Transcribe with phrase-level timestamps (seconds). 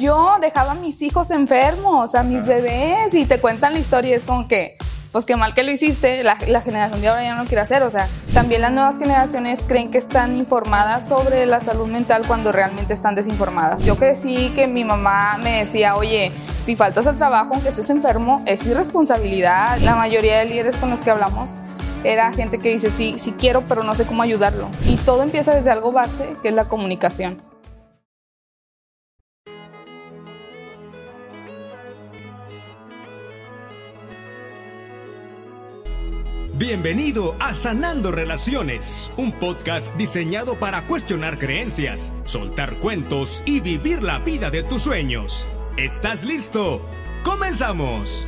[0.00, 4.16] Yo dejaba a mis hijos enfermos, a mis bebés, y te cuentan la historia.
[4.16, 4.78] Es como que,
[5.12, 7.82] pues qué mal que lo hiciste, la, generación de ahora ya no lo quiere hacer.
[7.82, 12.50] O sea, también las nuevas generaciones creen que están informadas sobre la salud mental cuando
[12.50, 13.84] realmente están desinformadas.
[13.84, 16.32] Yo crecí que mi mamá me decía, oye,
[16.64, 19.80] si faltas al trabajo aunque estés enfermo, es irresponsabilidad.
[19.80, 21.50] La mayoría de líderes con los que hablamos
[22.04, 24.70] era gente que dice, sí, sí quiero, pero no sé cómo ayudarlo.
[24.86, 27.49] Y todo empieza desde algo base, que es la comunicación.
[36.60, 44.18] Bienvenido a Sanando Relaciones, un podcast diseñado para cuestionar creencias, soltar cuentos y vivir la
[44.18, 45.46] vida de tus sueños.
[45.78, 46.84] ¿Estás listo?
[47.24, 48.26] ¡Comenzamos!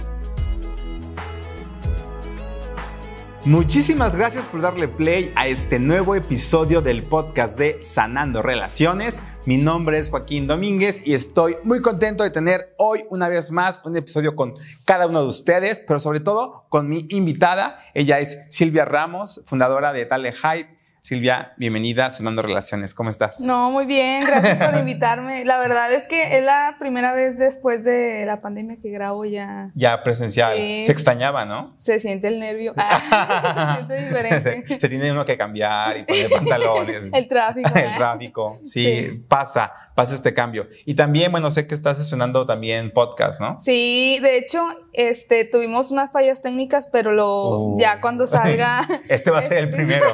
[3.45, 9.20] Muchísimas gracias por darle play a este nuevo episodio del podcast de Sanando Relaciones.
[9.46, 13.80] Mi nombre es Joaquín Domínguez y estoy muy contento de tener hoy una vez más
[13.84, 17.84] un episodio con cada uno de ustedes, pero sobre todo con mi invitada.
[17.95, 22.95] Ella es Silvia Ramos, fundadora de Dale Hype Silvia, bienvenida a Cenando Relaciones.
[22.95, 23.41] ¿Cómo estás?
[23.41, 25.45] No, muy bien, gracias por invitarme.
[25.45, 29.73] La verdad es que es la primera vez después de la pandemia que grabo ya.
[29.75, 30.57] Ya presencial.
[30.57, 31.75] Se extrañaba, ¿no?
[31.77, 32.73] Se siente el nervio.
[33.15, 34.79] Ah, se siente diferente.
[34.79, 37.03] se tiene uno que cambiar y poner pantalones.
[37.13, 37.71] el tráfico.
[37.75, 38.59] el tráfico.
[38.65, 40.69] Sí, pasa, pasa este cambio.
[40.85, 43.59] Y también, bueno, sé que estás estrenando también podcast, ¿no?
[43.59, 47.76] Sí, de hecho, este, tuvimos unas fallas técnicas, pero lo, oh.
[47.79, 48.87] ya cuando salga.
[49.09, 50.04] este va a ser el primero.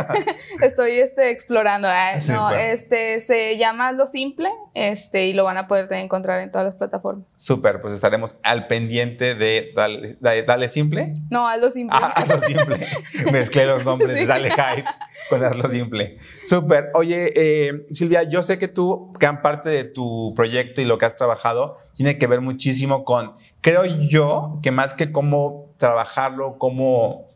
[0.62, 1.88] Estoy este, explorando.
[1.88, 6.50] Ah, no, este, se llama Lo Simple este, y lo van a poder encontrar en
[6.50, 7.26] todas las plataformas.
[7.34, 11.06] Súper, pues estaremos al pendiente de Dale, Simple.
[11.30, 11.98] No, a Lo Simple.
[12.00, 12.86] Ah, a Lo Simple.
[13.32, 14.84] Mezclé los nombres de Dale Hype
[15.30, 16.16] con Lo Simple.
[16.44, 16.90] Súper.
[16.94, 21.06] Oye, eh, Silvia, yo sé que tú, gran parte de tu proyecto y lo que
[21.06, 23.34] has trabajado tiene que ver muchísimo con,
[23.68, 27.26] creo yo, que más que cómo trabajarlo, cómo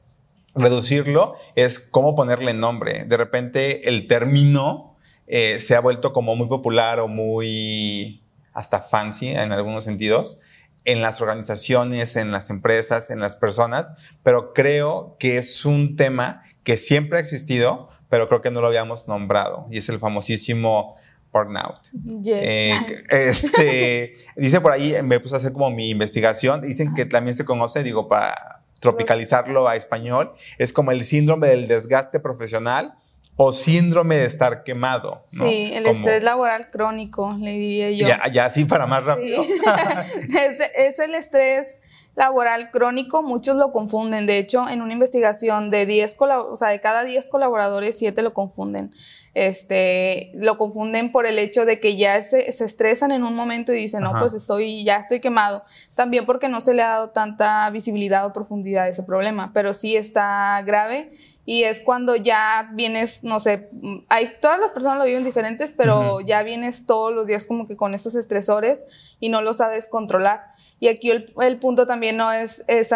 [0.55, 3.05] reducirlo es cómo ponerle nombre.
[3.05, 4.97] De repente el término
[5.27, 8.23] eh, se ha vuelto como muy popular o muy
[8.55, 10.41] hasta fancy en algunos sentidos
[10.87, 13.93] en las organizaciones, en las empresas, en las personas,
[14.23, 18.69] pero creo que es un tema que siempre ha existido, pero creo que no lo
[18.69, 20.97] habíamos nombrado y es el famosísimo
[21.33, 21.81] burnout.
[22.27, 22.75] Eh,
[23.11, 27.45] este, dice por ahí, me puse a hacer como mi investigación, dicen que también se
[27.45, 32.95] conoce, digo, para tropicalizarlo a español, es como el síndrome del desgaste profesional
[33.37, 35.25] o síndrome de estar quemado.
[35.27, 38.07] Sí, el estrés laboral crónico, le diría yo.
[38.07, 39.43] Ya, ya sí, para más rápido.
[40.77, 41.81] es, el estrés
[42.15, 44.27] laboral crónico, muchos lo confunden.
[44.27, 48.35] De hecho, en una investigación de 10, o sea, de cada 10 colaboradores, 7 lo
[48.35, 48.93] confunden
[49.35, 53.73] este, lo confunden por el hecho de que ya se, se estresan en un momento
[53.73, 55.63] y dicen, no, pues estoy, ya estoy quemado.
[55.95, 59.73] También porque no se le ha dado tanta visibilidad o profundidad a ese problema, pero
[59.73, 61.13] sí está grave
[61.47, 63.71] y es cuando ya vienes, no sé,
[64.09, 67.77] hay, todas las personas lo viven diferentes, pero ya vienes todos los días como que
[67.77, 68.85] con estos estresores
[69.19, 70.45] y no lo sabes controlar.
[70.79, 72.89] Y aquí el, el punto también no es, es,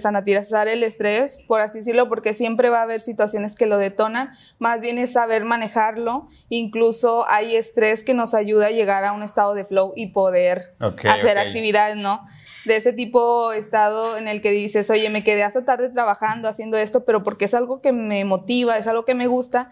[0.00, 4.30] sanatizar el estrés, por así decirlo, porque siempre va a haber situaciones que lo detonan,
[4.58, 9.22] más bien es saber manejarlo, incluso hay estrés que nos ayuda a llegar a un
[9.22, 12.24] estado de flow y poder hacer actividades, ¿no?
[12.66, 16.76] de ese tipo estado en el que dices, oye, me quedé hasta tarde trabajando, haciendo
[16.76, 19.70] esto, pero porque es algo que me motiva, es algo que me gusta,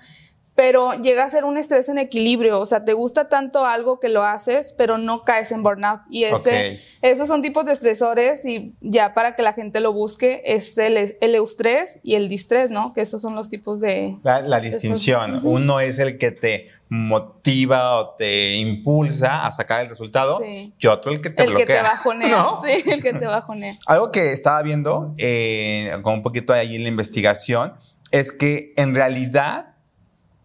[0.54, 4.08] pero llega a ser un estrés en equilibrio, o sea, te gusta tanto algo que
[4.08, 6.02] lo haces, pero no caes en burnout.
[6.08, 10.42] Y ese, esos son tipos de estresores y ya para que la gente lo busque
[10.44, 12.92] es el, el eustrés y el distrés, ¿no?
[12.92, 14.16] Que esos son los tipos de...
[14.22, 20.40] La, distinción, uno es el que te motiva o te impulsa a sacar el resultado
[20.44, 21.62] y otro el que te bloquea.
[21.62, 23.76] El que te bajonea, sí, el que te bajonea.
[23.86, 27.74] Algo que estaba viendo, eh, con un poquito ahí en la investigación,
[28.12, 29.73] es que en realidad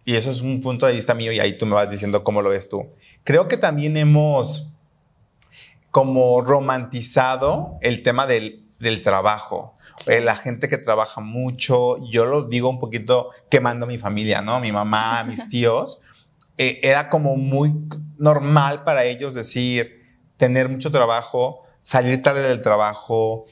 [0.10, 2.42] y eso es un punto de vista mío y ahí tú me vas diciendo cómo
[2.42, 2.96] lo ves tú.
[3.24, 4.72] Creo que también hemos
[5.92, 9.76] como romantizado el tema del, del trabajo.
[10.08, 14.42] Eh, la gente que trabaja mucho, yo lo digo un poquito quemando a mi familia,
[14.42, 14.60] ¿no?
[14.60, 16.02] Mi mamá, mis tíos,
[16.58, 17.76] eh, era como muy
[18.18, 20.08] normal para ellos decir,
[20.38, 23.44] tener mucho trabajo, salir tarde del trabajo,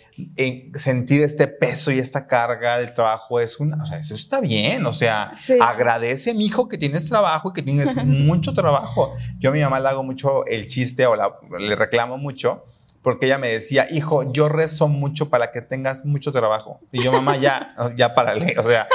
[0.73, 4.85] sentir este peso y esta carga del trabajo es una, o sea, eso está bien,
[4.85, 9.13] o sea, agradece mi hijo que tienes trabajo y que tienes mucho trabajo.
[9.39, 12.63] Yo a mi mamá le hago mucho el chiste o le reclamo mucho
[13.07, 16.81] porque ella me decía, hijo, yo rezo mucho para que tengas mucho trabajo.
[16.91, 18.85] Y yo, mamá, ya, ya párale, o sea,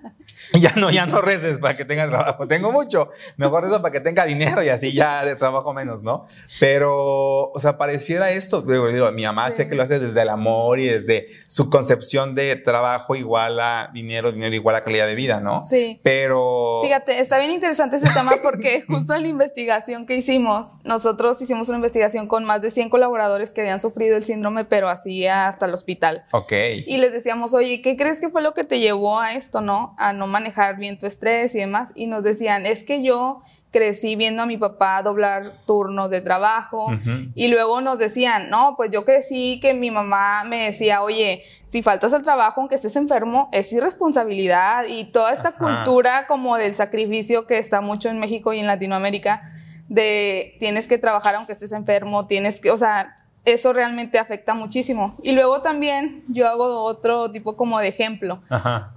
[0.54, 2.48] ya no, ya no reces para que tengas trabajo.
[2.48, 6.24] Tengo mucho, mejor rezo para que tenga dinero y así ya de trabajo menos, ¿no?
[6.60, 10.80] Pero, o sea, pareciera esto, digo, mi mamá sé que lo hace desde el amor
[10.80, 15.42] y desde su concepción de trabajo igual a dinero, dinero igual a calidad de vida,
[15.42, 15.60] ¿no?
[15.60, 16.00] Sí.
[16.02, 16.80] Pero...
[16.82, 21.68] Fíjate, está bien interesante ese tema porque justo en la investigación que hicimos, nosotros hicimos
[21.68, 25.66] una investigación con más de 100 colaboradores que habían sufrido el síndrome, pero así hasta
[25.66, 26.22] el hospital.
[26.30, 26.52] Ok.
[26.86, 29.96] Y les decíamos, oye, ¿qué crees que fue lo que te llevó a esto, no?
[29.98, 31.90] A no manejar bien tu estrés y demás.
[31.96, 33.40] Y nos decían, es que yo
[33.72, 36.86] crecí viendo a mi papá doblar turnos de trabajo
[37.34, 41.82] y luego nos decían, no, pues yo crecí que mi mamá me decía, oye, si
[41.82, 47.48] faltas al trabajo aunque estés enfermo, es irresponsabilidad y toda esta cultura como del sacrificio
[47.48, 49.42] que está mucho en México y en Latinoamérica
[49.88, 53.16] de tienes que trabajar aunque estés enfermo, tienes que, o sea,
[53.52, 55.14] eso realmente afecta muchísimo.
[55.22, 58.40] Y luego también yo hago otro tipo como de ejemplo.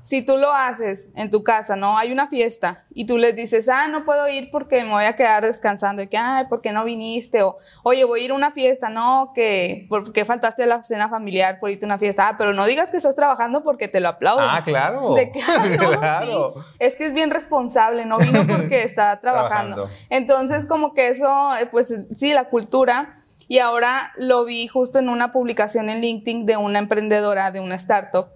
[0.01, 1.97] Si tú lo haces en tu casa, ¿no?
[1.97, 5.15] Hay una fiesta y tú les dices, ah, no puedo ir porque me voy a
[5.15, 7.43] quedar descansando y que, ay, ¿por qué no viniste?
[7.43, 10.83] O, oye, voy a ir a una fiesta, no, que, ¿por qué faltaste a la
[10.83, 12.29] cena familiar por irte a una fiesta?
[12.29, 14.41] Ah, pero no digas que estás trabajando porque te lo aplaudo.
[14.41, 15.15] Ah, claro.
[15.99, 16.53] claro.
[16.79, 19.87] Es que es bien responsable, no vino porque está trabajando.
[20.09, 23.15] Entonces, como que eso, eh, pues sí, la cultura
[23.51, 27.75] y ahora lo vi justo en una publicación en LinkedIn de una emprendedora de una
[27.75, 28.27] startup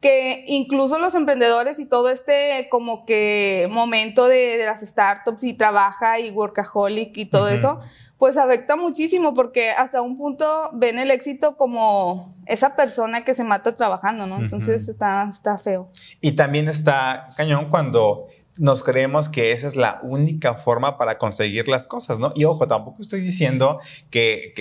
[0.00, 6.20] que incluso los emprendedores y todo este como que momento de, las startups y trabaja
[6.20, 7.80] y workaholic y todo eso,
[8.18, 13.42] pues afecta muchísimo porque hasta un punto ven el éxito como esa persona que se
[13.42, 14.38] mata trabajando, ¿no?
[14.38, 15.88] Entonces está, está feo.
[16.20, 18.28] Y también está cañón cuando
[18.58, 22.32] nos creemos que esa es la única forma para conseguir las cosas, ¿no?
[22.34, 23.78] Y ojo, tampoco estoy diciendo
[24.10, 24.52] que,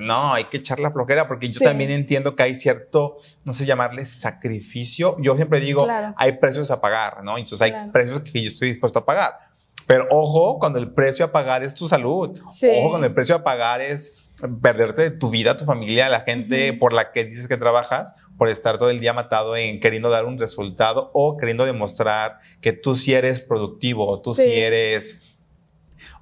[0.00, 3.64] no, hay que echar la flojera, porque yo también entiendo que hay cierto, no sé
[3.64, 5.16] llamarle sacrificio.
[5.18, 5.86] Yo siempre digo,
[6.16, 7.38] hay precios a pagar, ¿no?
[7.38, 9.38] Entonces hay precios que yo estoy dispuesto a pagar.
[9.86, 12.38] Pero ojo, cuando el precio a pagar es tu salud.
[12.38, 14.16] Ojo, cuando el precio a pagar es
[14.60, 18.76] perderte tu vida, tu familia, la gente por la que dices que trabajas por estar
[18.76, 23.14] todo el día matado en queriendo dar un resultado o queriendo demostrar que tú sí
[23.14, 25.36] eres productivo o tú sí, eres...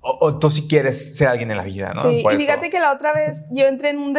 [0.02, 2.02] O, tú sí quieres ser alguien en la vida, ¿no?
[2.02, 4.14] Sí, y fíjate que la otra vez yo entré en un,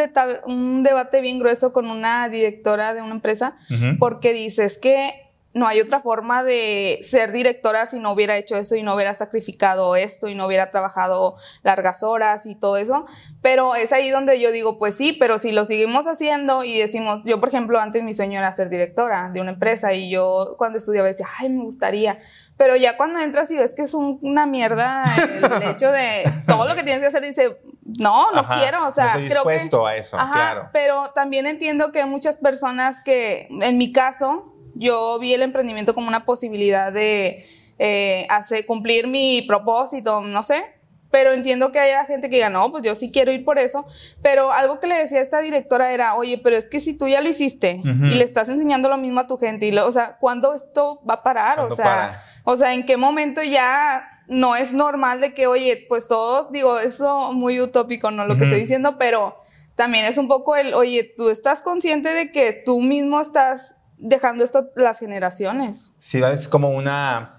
[0.46, 3.56] un, debate bien grueso con una directora de una empresa
[4.00, 8.74] porque dices que no hay otra forma de ser directora si no hubiera hecho eso
[8.74, 13.06] y no hubiera sacrificado esto y no hubiera trabajado largas horas y todo eso.
[13.42, 17.20] Pero es ahí donde yo digo, pues sí, pero si lo seguimos haciendo y decimos,
[17.24, 20.78] yo por ejemplo antes mi sueño era ser directora de una empresa y yo cuando
[20.78, 22.18] estudiaba decía, ay, me gustaría.
[22.56, 25.04] Pero ya cuando entras y ves que es una mierda
[25.34, 27.58] el, hecho de todo lo que tienes que hacer, dice,
[27.98, 30.70] no, no quiero, o sea, no estoy dispuesto a eso, claro.
[30.72, 36.08] Pero también entiendo que muchas personas que, en mi caso, yo vi el emprendimiento como
[36.08, 37.44] una posibilidad de
[37.78, 40.64] eh, hacer, cumplir mi propósito, no sé,
[41.12, 43.86] pero entiendo que haya gente que diga, no, pues yo sí quiero ir por eso,
[44.22, 47.06] pero algo que le decía a esta directora era, oye, pero es que si tú
[47.06, 50.16] ya lo hiciste y le estás enseñando lo mismo a tu gente, y o sea,
[50.18, 51.60] ¿cuándo esto va a parar?
[51.60, 56.08] O sea, o sea, ¿en qué momento ya no es normal de que, oye, pues
[56.08, 58.26] todos, digo, eso muy utópico, ¿no?
[58.26, 59.36] Lo que estoy diciendo, pero
[59.74, 64.44] también es un poco el, oye, tú estás consciente de que tú mismo estás dejando
[64.44, 65.94] esto las generaciones.
[65.98, 67.36] Sí, es como una...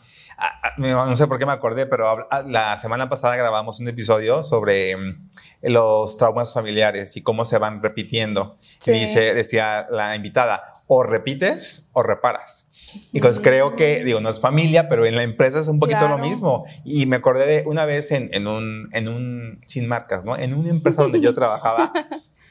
[0.78, 5.30] No sé por qué me acordé, pero la semana pasada grabamos un episodio sobre mm,
[5.64, 8.58] los traumas familiares y cómo se van repitiendo.
[8.86, 12.68] dice, decía la invitada, o repites o reparas.
[13.12, 16.08] Y pues creo que, digo, no es familia, pero en la empresa es un poquito
[16.08, 16.66] lo mismo.
[16.84, 20.38] Y me acordé de una vez en, en, un, en un, sin marcas, ¿no?
[20.38, 21.94] En una empresa donde yo trabajaba,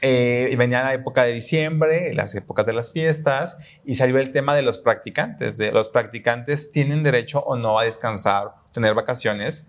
[0.05, 4.57] Eh, venía la época de diciembre, las épocas de las fiestas, y salió el tema
[4.57, 5.59] de los practicantes.
[5.59, 9.69] De los practicantes tienen derecho o no a descansar, tener vacaciones.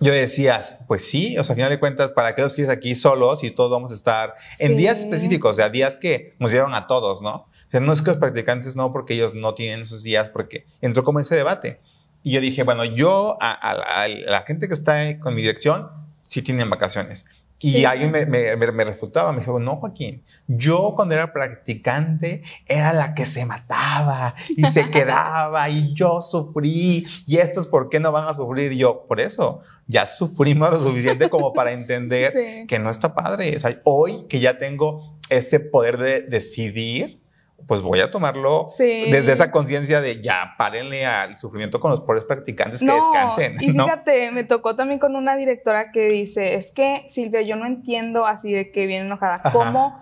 [0.00, 2.96] Yo decías, pues sí, o sea, a final de cuentas, ¿para qué los quieres aquí
[2.96, 6.74] solos y todos vamos a estar en días específicos, o sea, días que nos dieron
[6.74, 7.34] a todos, ¿no?
[7.34, 10.66] O sea, no es que los practicantes no, porque ellos no tienen esos días, porque
[10.80, 11.80] entró como ese debate.
[12.24, 15.88] Y yo dije, bueno, yo, a, a la gente que está con mi dirección,
[16.22, 17.26] sí tienen vacaciones.
[17.58, 22.92] Y alguien me, me, me, refutaba, me dijo, no, Joaquín, yo cuando era practicante era
[22.92, 28.12] la que se mataba y se quedaba y yo sufrí y estos, ¿por qué no
[28.12, 28.72] van a sufrir?
[28.72, 32.32] yo, por eso, ya sufrimos lo suficiente como para entender
[32.68, 33.56] que no está padre.
[33.56, 37.22] O sea, hoy que ya tengo ese poder de decidir,
[37.66, 42.24] pues voy a tomarlo desde esa conciencia de ya, párenle al sufrimiento con los pobres
[42.24, 43.56] practicantes que descansen.
[43.60, 47.66] Y fíjate, me tocó también con una directora que dice, es que Silvia, yo no
[47.66, 50.00] entiendo así de que viene enojada, cómo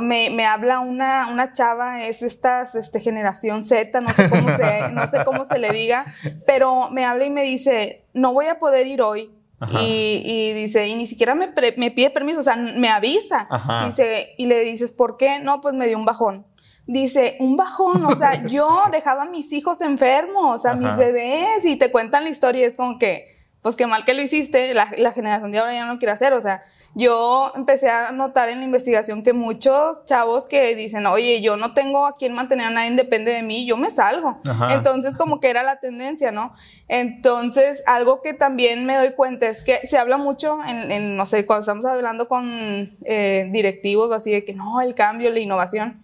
[0.00, 5.06] me, habla una, una chava, es esta este, generación Z, no sé, cómo se, no
[5.06, 6.04] sé cómo se le diga,
[6.46, 9.34] pero me habla y me dice, no voy a poder ir hoy.
[9.82, 13.46] Y, dice, y ni siquiera me, me, pide permiso, o sea, me avisa.
[13.84, 15.38] Dice, y le dices, ¿por qué?
[15.38, 16.46] No, pues me dio un bajón
[16.90, 21.76] dice, un bajón, o sea, yo dejaba a mis hijos enfermos, a mis bebés, y
[21.76, 23.30] te cuentan la historia, y es como que,
[23.62, 26.32] pues qué mal que lo hiciste, la, generación de ahora ya no quiere hacer.
[26.32, 26.62] O sea,
[26.94, 31.74] yo empecé a notar en la investigación que muchos chavos que dicen, oye, yo no
[31.74, 34.38] tengo a quien mantener a nadie depende de mí, yo me salgo.
[34.70, 36.54] Entonces, como que era la tendencia, ¿no?
[36.88, 41.44] Entonces, algo que también me doy cuenta es que se habla mucho en, no sé,
[41.44, 46.02] cuando estamos hablando con eh, directivos, así de que no, el cambio, la innovación.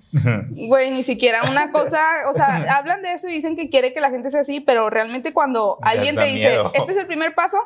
[0.50, 2.46] Güey, ni siquiera una cosa, o sea,
[2.76, 5.78] hablan de eso y dicen que quiere que la gente sea así, pero realmente cuando
[5.82, 7.58] alguien te dice, este es el primer paso,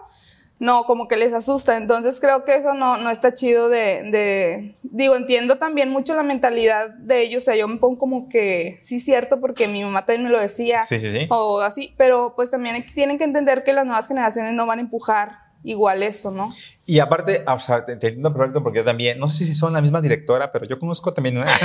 [0.61, 1.77] no, como que les asusta.
[1.77, 6.91] Entonces creo que eso no, no está chido de, digo, entiendo también mucho la mentalidad
[6.91, 10.25] de ellos, o sea, yo me pongo como que sí cierto porque mi mamá también
[10.25, 11.27] me lo decía, sí, sí, sí.
[11.31, 14.83] o así, pero pues también tienen que entender que las nuevas generaciones no van a
[14.83, 16.53] empujar igual eso, ¿no?
[16.87, 19.81] Y aparte, o sea, te, entiendo perfecto porque yo también, no sé si son la
[19.81, 21.47] misma directora, pero yo conozco también una.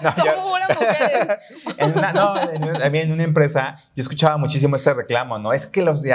[0.00, 1.38] No, no, Somos una mujer.
[1.76, 2.34] en una, no,
[2.78, 5.52] también en una empresa, yo escuchaba muchísimo este reclamo, ¿no?
[5.52, 6.14] Es que los de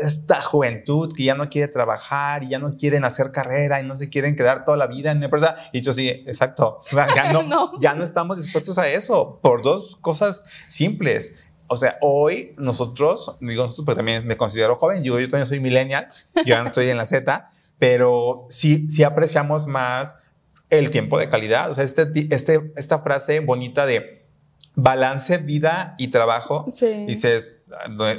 [0.00, 3.98] esta juventud que ya no quiere trabajar y ya no quieren hacer carrera y no
[3.98, 5.56] se quieren quedar toda la vida en una empresa.
[5.72, 6.78] Y yo sí, exacto.
[6.92, 12.54] Ya no, ya no estamos dispuestos a eso por dos cosas simples o sea, hoy
[12.58, 16.62] nosotros, digo nosotros, pero también me considero joven, digo, yo también soy millennial, yo ya
[16.62, 20.18] no estoy en la Z, pero sí, sí apreciamos más
[20.70, 21.70] el tiempo de calidad.
[21.70, 24.26] O sea, este, este, esta frase bonita de
[24.74, 26.66] balance, vida y trabajo,
[27.06, 27.62] dices,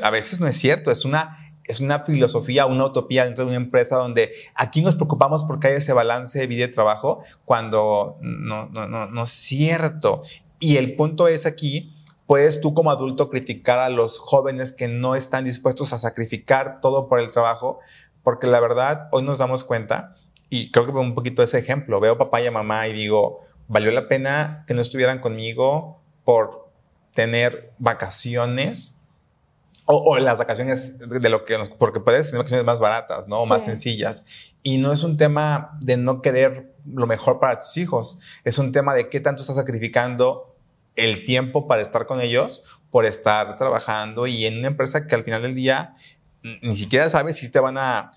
[0.02, 3.58] a veces no es cierto, es una, es una filosofía, una utopía dentro de una
[3.58, 8.70] empresa donde aquí nos preocupamos porque hay ese balance de vida y trabajo, cuando no,
[8.70, 10.22] no, no, no es cierto.
[10.60, 11.97] Y el punto es aquí
[12.28, 17.08] puedes tú como adulto criticar a los jóvenes que no están dispuestos a sacrificar todo
[17.08, 17.80] por el trabajo,
[18.22, 20.18] porque la verdad, hoy nos damos cuenta,
[20.50, 23.92] y creo que veo un poquito ese ejemplo, veo papá y mamá y digo, valió
[23.92, 26.70] la pena que no estuvieran conmigo por
[27.14, 29.02] tener vacaciones
[29.86, 33.38] o, las vacaciones de lo que nos, porque puedes tener vacaciones más baratas, ¿no?
[33.38, 34.54] O más sencillas.
[34.62, 38.74] Y no es un tema de no querer lo mejor para tus hijos, es un
[38.74, 40.57] tema de qué tanto estás sacrificando
[40.98, 45.24] el tiempo para estar con ellos por estar trabajando y en una empresa que al
[45.24, 45.94] final del día
[46.62, 48.12] ni siquiera sabes si te van a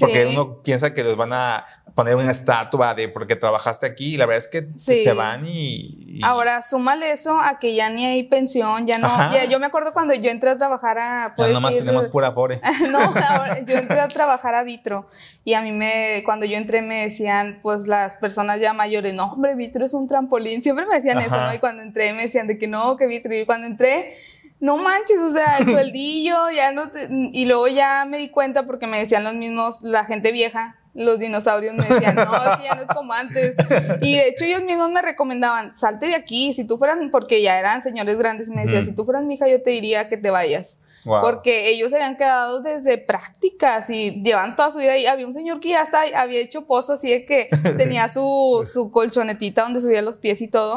[0.00, 1.64] porque uno piensa que les van a
[1.94, 6.20] poner una estatua de porque trabajaste aquí y la verdad es que se van y,
[6.22, 9.08] Ahora, súmale eso a que ya ni hay pensión, ya no...
[9.48, 11.34] yo me acuerdo cuando yo entré a trabajar a...
[11.36, 12.60] Ya nomás tenemos pura fore.
[12.90, 13.00] no,
[13.66, 15.06] yo entré a trabajar a Vitro
[15.44, 16.22] y a mí me...
[16.24, 20.06] Cuando yo entré me decían, pues las personas ya mayores, no, hombre, Vitro es un
[20.06, 20.62] trampolín.
[20.62, 21.52] Siempre me decían eso, ¿no?
[21.54, 23.34] Y cuando entré me decían de que no, que Vitro.
[23.34, 24.14] Y cuando entré
[24.62, 28.86] no manches, o sea, el sueldillo, ya no y luego ya me di cuenta porque
[28.86, 32.82] me decían los mismos, la gente vieja, los dinosaurios me decían, no, es ya no
[32.82, 33.56] es como antes.
[34.02, 37.58] Y de hecho ellos mismos me recomendaban, salte de aquí, si tú fueras, porque ya
[37.58, 40.30] eran señores grandes, me decían, si tú fueras mi hija, yo te diría que te
[40.30, 40.80] vayas.
[41.04, 45.34] Porque ellos se habían quedado desde prácticas y llevan toda su vida y había un
[45.34, 49.80] señor que ya hasta había hecho pozo así de que tenía su, su colchonetita donde
[49.80, 50.76] subía los pies y todo.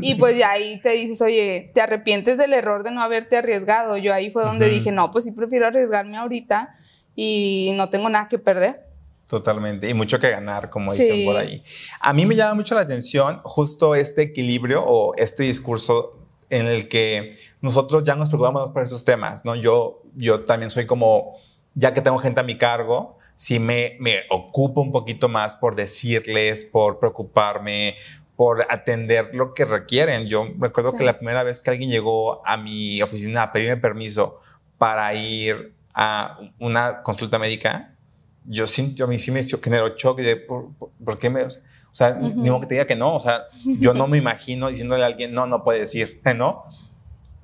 [0.00, 3.96] Y pues ya ahí te dices, oye, te arrepientes del error de no haberte arriesgado.
[3.96, 6.74] Yo ahí fue donde dije, no, pues sí prefiero arriesgarme ahorita
[7.16, 8.84] y no tengo nada que perder.
[9.28, 11.62] Totalmente, y mucho que ganar, como dicen por ahí.
[12.00, 16.18] A mí me llama mucho la atención justo este equilibrio o este discurso
[16.50, 19.54] en el que nosotros ya nos preocupamos por esos temas, ¿no?
[19.54, 21.38] Yo, yo también soy como,
[21.74, 25.74] ya que tengo gente a mi cargo, sí me, me ocupo un poquito más por
[25.74, 27.96] decirles, por preocuparme,
[28.36, 30.26] por atender lo que requieren.
[30.26, 34.40] Yo recuerdo que la primera vez que alguien llegó a mi oficina a pedirme permiso
[34.76, 37.96] para ir a una consulta médica,
[38.44, 40.68] yo sí, yo a mí sí me generó shock de por,
[41.02, 41.44] por, qué me...
[41.44, 43.14] O sea, ni modo que te diga que no.
[43.14, 46.66] O sea, yo no me imagino diciéndole a alguien, no, no puede decir, ¿no?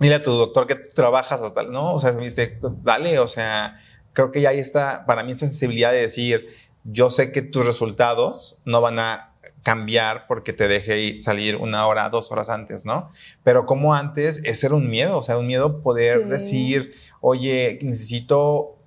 [0.01, 1.95] Dile a tu doctor que trabajas hasta, ¿no?
[1.95, 3.79] O sea, me dice, dale, o sea,
[4.13, 6.49] creo que ya ahí está, para mí, esa sensibilidad de decir,
[6.85, 12.09] yo sé que tus resultados no van a cambiar porque te deje salir una hora,
[12.09, 13.09] dos horas antes, ¿no?
[13.45, 18.81] Pero como antes, ese era un miedo, o sea, un miedo poder decir, oye, necesito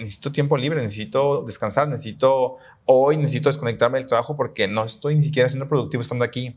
[0.00, 5.22] necesito tiempo libre, necesito descansar, necesito hoy, necesito desconectarme del trabajo porque no estoy ni
[5.22, 6.56] siquiera siendo productivo estando aquí.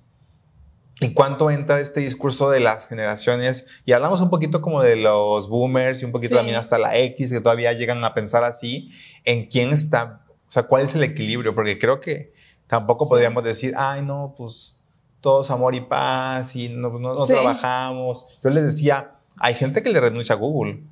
[1.01, 3.65] ¿En cuánto entra este discurso de las generaciones?
[3.85, 7.31] Y hablamos un poquito como de los boomers y un poquito también hasta la X,
[7.31, 8.91] que todavía llegan a pensar así,
[9.25, 12.33] en quién está, o sea, cuál es el equilibrio, porque creo que
[12.67, 14.77] tampoco podríamos decir, ay, no, pues
[15.21, 18.37] todos amor y paz y no, no, trabajamos.
[18.43, 20.83] Yo les decía, hay gente que le renuncia a Google.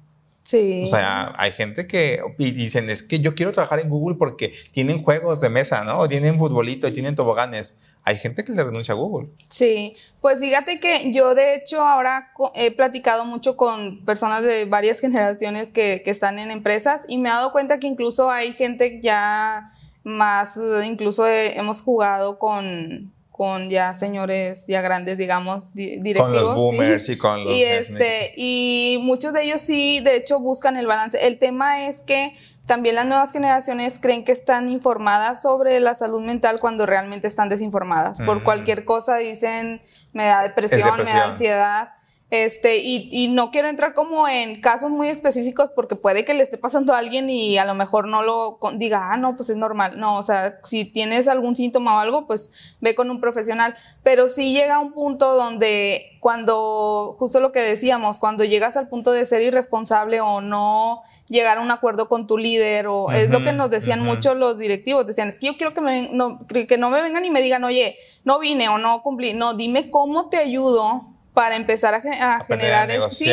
[0.42, 0.82] Sí.
[0.84, 4.54] O sea, hay gente que y dicen, es que yo quiero trabajar en Google porque
[4.72, 6.00] tienen juegos de mesa, ¿no?
[6.00, 9.30] O tienen futbolito y tienen toboganes hay gente que le renuncia a Google.
[9.50, 15.00] Sí, pues fíjate que yo de hecho ahora he platicado mucho con personas de varias
[15.02, 19.00] generaciones que, que están en empresas y me he dado cuenta que incluso hay gente
[19.02, 19.70] ya
[20.04, 26.22] más, incluso hemos jugado con, con ya señores ya grandes, digamos, directivos.
[26.22, 27.54] Con los boomers y con los...
[27.54, 31.26] Y, este, y muchos de ellos sí, de hecho, buscan el balance.
[31.26, 32.36] El tema es que
[32.70, 37.50] también las nuevas generaciones creen que están informadas sobre la salud mental cuando realmente están
[37.50, 38.20] desinformadas.
[38.22, 39.82] Por cualquier cosa dicen,
[40.14, 41.90] me da depresión, me da ansiedad.
[42.32, 46.44] Este, y, y, no quiero entrar como en casos muy específicos porque puede que le
[46.44, 49.58] esté pasando a alguien y a lo mejor no lo diga, ah, no, pues es
[49.58, 50.00] normal.
[50.00, 53.76] No, o sea, si tienes algún síntoma o algo, pues ve con un profesional.
[54.04, 59.12] Pero sí llega un punto donde cuando, justo lo que decíamos, cuando llegas al punto
[59.12, 63.44] de ser irresponsable o no llegar a un acuerdo con tu líder, o es lo
[63.44, 66.78] que nos decían mucho los directivos, decían, es que yo quiero que, me, no, que
[66.78, 70.30] no me vengan y me digan, oye, no vine o no cumplí, no, dime cómo
[70.30, 72.02] te ayudo para empezar a,
[72.46, 73.10] generar eso.
[73.10, 73.30] Sí,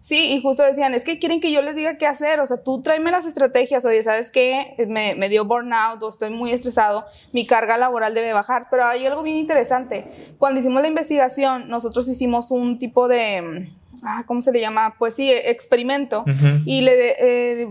[0.00, 2.58] sí, y justo decían, es que quieren que yo les diga qué hacer, o sea,
[2.58, 4.74] tú tráeme las estrategias, oye, ¿sabes qué?
[4.88, 9.06] Me, me dio burnout o estoy muy estresado, mi carga laboral debe bajar, pero hay
[9.06, 10.06] algo bien interesante.
[10.38, 13.68] Cuando hicimos la investigación, nosotros hicimos un tipo de,
[14.04, 14.94] ah, ¿cómo se le llama?
[14.98, 16.24] Pues sí, experimento,
[16.64, 17.62] y le...
[17.62, 17.68] Eh,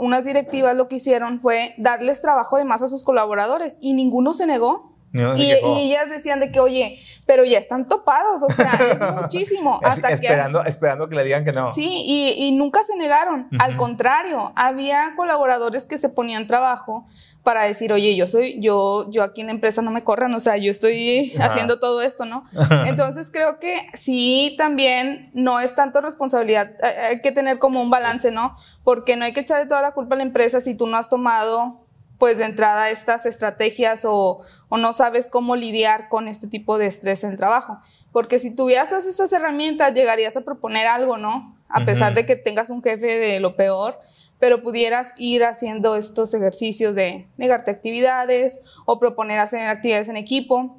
[0.00, 4.32] unas directivas lo que hicieron fue darles trabajo de más a sus colaboradores y ninguno
[4.32, 9.22] se negó y, ellas decían de que, oye, pero ya están topados, o sea, es
[9.22, 9.80] muchísimo.
[9.82, 11.68] hasta esperando, que, esperando que le digan que no.
[11.72, 13.48] Sí, y, nunca se negaron.
[13.58, 17.06] Al contrario, había colaboradores que se ponían trabajo
[17.42, 20.40] para decir, oye, yo soy, yo, yo aquí en la empresa no me corran, o
[20.40, 22.44] sea, yo estoy haciendo todo esto, ¿no?
[22.86, 26.72] Entonces creo que sí, también no es tanto responsabilidad,
[27.08, 28.56] hay que tener como un balance, ¿no?
[28.84, 31.08] Porque no hay que echarle toda la culpa a la empresa si tú no has
[31.08, 31.80] tomado
[32.20, 34.42] pues de entrada estas estrategias o,
[34.76, 37.78] no sabes cómo lidiar con este tipo de estrés en el trabajo.
[38.12, 41.56] Porque si tuvieras todas estas herramientas, llegarías a proponer algo, ¿no?
[41.68, 43.98] A pesar de que tengas un jefe de lo peor,
[44.38, 50.76] pero pudieras ir haciendo estos ejercicios de negarte actividades o proponer hacer actividades en equipo.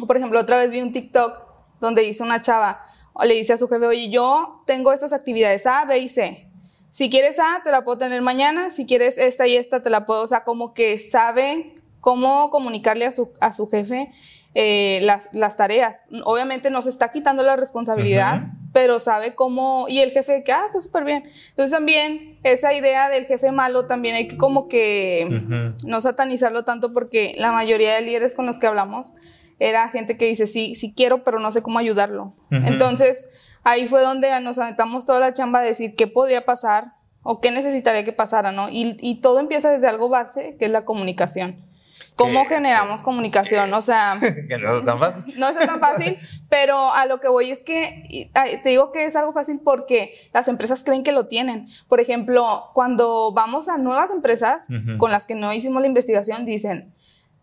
[0.00, 1.34] O, por ejemplo, otra vez vi un TikTok
[1.80, 2.80] donde dice una chava,
[3.12, 6.48] o le dice a su jefe, oye, yo tengo estas actividades A, B y C
[6.92, 10.04] si quieres A, te la puedo tener mañana, si quieres esta y esta, te la
[10.04, 14.10] puedo, o sea, como que sabe cómo comunicarle a su, a su jefe
[14.54, 16.02] eh, las, las, tareas.
[16.24, 20.64] Obviamente no se está quitando la responsabilidad, pero sabe cómo, y el jefe que, ah,
[20.66, 21.22] está súper bien.
[21.50, 26.92] Entonces también esa idea del jefe malo también hay que como que no satanizarlo tanto
[26.92, 29.14] porque la mayoría de líderes con los que hablamos
[29.60, 32.34] era gente que dice, sí, sí quiero, pero no sé cómo ayudarlo.
[32.50, 33.28] Entonces,
[33.62, 37.52] ahí fue donde nos aventamos toda la chamba a decir qué podría pasar o qué
[37.52, 38.68] necesitaría que pasara, ¿no?
[38.70, 41.71] Y, todo empieza desde algo base, que es la comunicación.
[42.16, 43.72] ¿Cómo generamos comunicación?
[43.74, 44.18] O sea...
[44.48, 45.34] que no es tan fácil.
[45.38, 48.30] No es tan fácil, pero a lo que voy es que
[48.62, 51.66] te digo que es algo fácil porque las empresas creen que lo tienen.
[51.88, 54.64] Por ejemplo, cuando vamos a nuevas empresas
[54.98, 56.94] con las que no hicimos la investigación, dicen,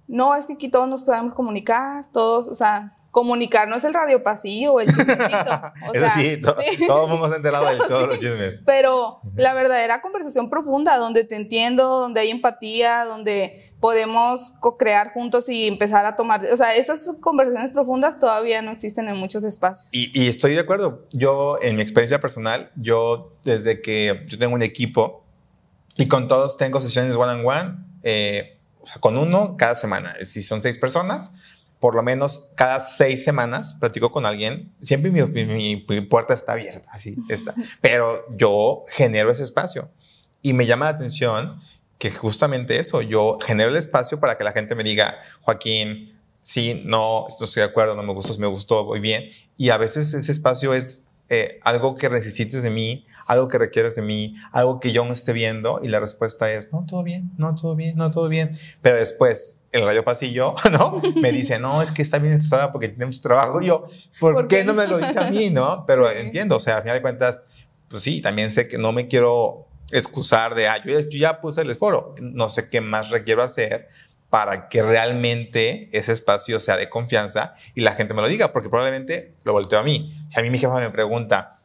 [0.08, 3.93] no, es que aquí todos nos podemos comunicar, todos, o sea, comunicar no es el
[3.93, 5.19] radio pasillo o el chismecito.
[5.88, 8.63] O Eso sí, todos hemos enterado de todos los chismes.
[8.65, 15.50] Pero la verdadera conversación profunda, donde te entiendo, donde hay empatía, donde podemos co-crear juntos
[15.50, 19.88] y empezar a tomar, o sea, esas conversaciones profundas todavía no existen en muchos espacios.
[19.91, 21.08] Y, y estoy de acuerdo.
[21.12, 25.24] Yo, en mi experiencia personal, yo desde que yo tengo un equipo
[25.98, 30.15] y con todos tengo sesiones one-on-one, one, eh, o sea, con uno cada semana.
[30.24, 34.74] Si son seis personas, por lo menos cada seis semanas platico con alguien.
[34.82, 37.56] Siempre mi, puerta está abierta, así está.
[37.82, 39.89] Pero yo genero ese espacio
[40.42, 41.58] y me llama la atención
[41.98, 46.82] que justamente eso, yo genero el espacio para que la gente me diga, Joaquín, sí,
[46.86, 49.28] no, estoy de acuerdo, no me gustó, me gustó, muy bien.
[49.58, 53.96] Y a veces ese espacio es eh, algo que necesites de mí, algo que requieres
[53.96, 57.32] de mí, algo que yo no esté viendo y la respuesta es, no, todo bien,
[57.38, 58.58] no, todo bien, no, todo bien.
[58.82, 61.00] Pero después el rayo pasillo, ¿no?
[61.22, 63.62] Me dice, no, es que está bien estresada porque tenemos trabajo.
[63.62, 63.86] Y yo,
[64.20, 65.86] ¿por, qué no me lo dice a mí, no?
[65.86, 67.44] Pero entiendo, o sea, al final de cuentas,
[67.88, 71.70] pues sí, también sé que no me quiero excusar de, ah, yo ya, puse el
[71.70, 73.89] esfuerzo, no sé qué más requiero hacer,
[74.32, 78.70] para que realmente ese espacio sea de confianza y la gente me lo diga, porque
[78.70, 80.15] probablemente lo volteo a mí.
[80.30, 81.59] Si a mí mi jefa me pregunta,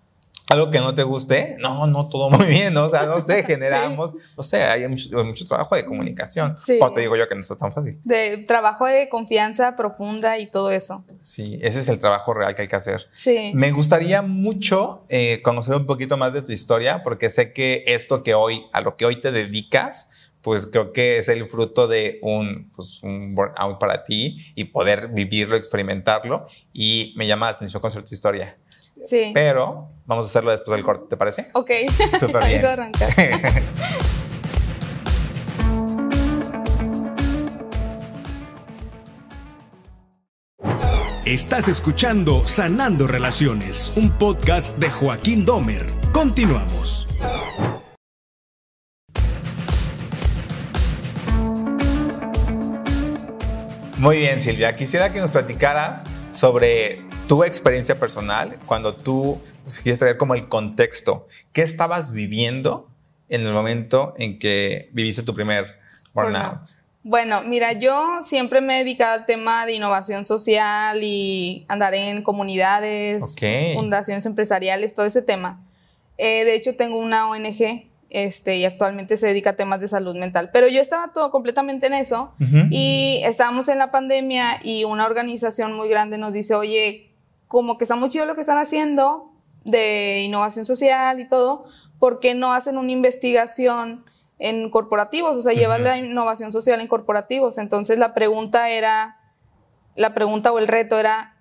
[0.54, 2.86] algo que no te guste, no, no, todo muy bien, ¿no?
[2.86, 6.56] O sea, no sé, generamos, no sé, hay mucho, mucho, trabajo de comunicación.
[6.56, 6.78] Sí.
[6.80, 8.00] O te digo yo que no está tan fácil.
[8.04, 11.04] De trabajo de confianza profunda y todo eso.
[11.20, 13.06] Sí, ese es el trabajo real que hay que hacer.
[13.12, 13.52] Sí.
[13.54, 18.22] Me gustaría mucho eh, conocer un poquito más de tu historia, porque sé que esto
[18.22, 20.08] que hoy, a lo que hoy te dedicas,
[20.44, 25.08] pues creo que es el fruto de un, pues, un burnout para ti y poder
[25.08, 26.44] vivirlo, experimentarlo.
[26.74, 28.58] Y me llama la atención conocer tu historia.
[29.04, 29.30] Sí.
[29.34, 31.50] Pero vamos a hacerlo después del corte, ¿te parece?
[31.52, 31.70] Ok.
[32.20, 32.92] Súper bien.
[41.26, 45.86] Estás escuchando Sanando Relaciones, un podcast de Joaquín Domer.
[46.12, 47.06] Continuamos.
[53.96, 54.76] Muy bien, Silvia.
[54.76, 60.48] Quisiera que nos platicaras sobre tu experiencia personal, cuando tú pues, quieres saber como el
[60.48, 62.88] contexto, ¿qué estabas viviendo
[63.28, 65.78] en el momento en que viviste tu primer
[66.12, 66.60] burnout?
[67.02, 72.22] Bueno, mira, yo siempre me he dedicado al tema de innovación social y andar en
[72.22, 73.36] comunidades,
[73.74, 75.62] fundaciones empresariales, todo ese tema.
[76.16, 80.14] Eh, de hecho, tengo una ONG este, y actualmente se dedica a temas de salud
[80.16, 80.48] mental.
[80.52, 82.32] Pero yo estaba todo completamente en eso
[82.70, 87.13] y estábamos en la pandemia y una organización muy grande nos dice, oye,
[87.54, 89.30] como que está muy chido lo que están haciendo
[89.64, 91.64] de innovación social y todo,
[92.00, 94.04] ¿por qué no hacen una investigación
[94.40, 95.36] en corporativos?
[95.36, 97.58] O sea, llevan la innovación social en corporativos.
[97.58, 99.20] Entonces la pregunta era,
[99.94, 101.36] la pregunta o el reto era,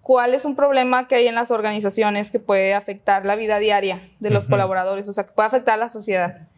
[0.00, 4.00] ¿cuál es un problema que hay en las organizaciones que puede afectar la vida diaria
[4.18, 5.08] de los colaboradores?
[5.08, 6.48] O sea, que puede afectar a la sociedad.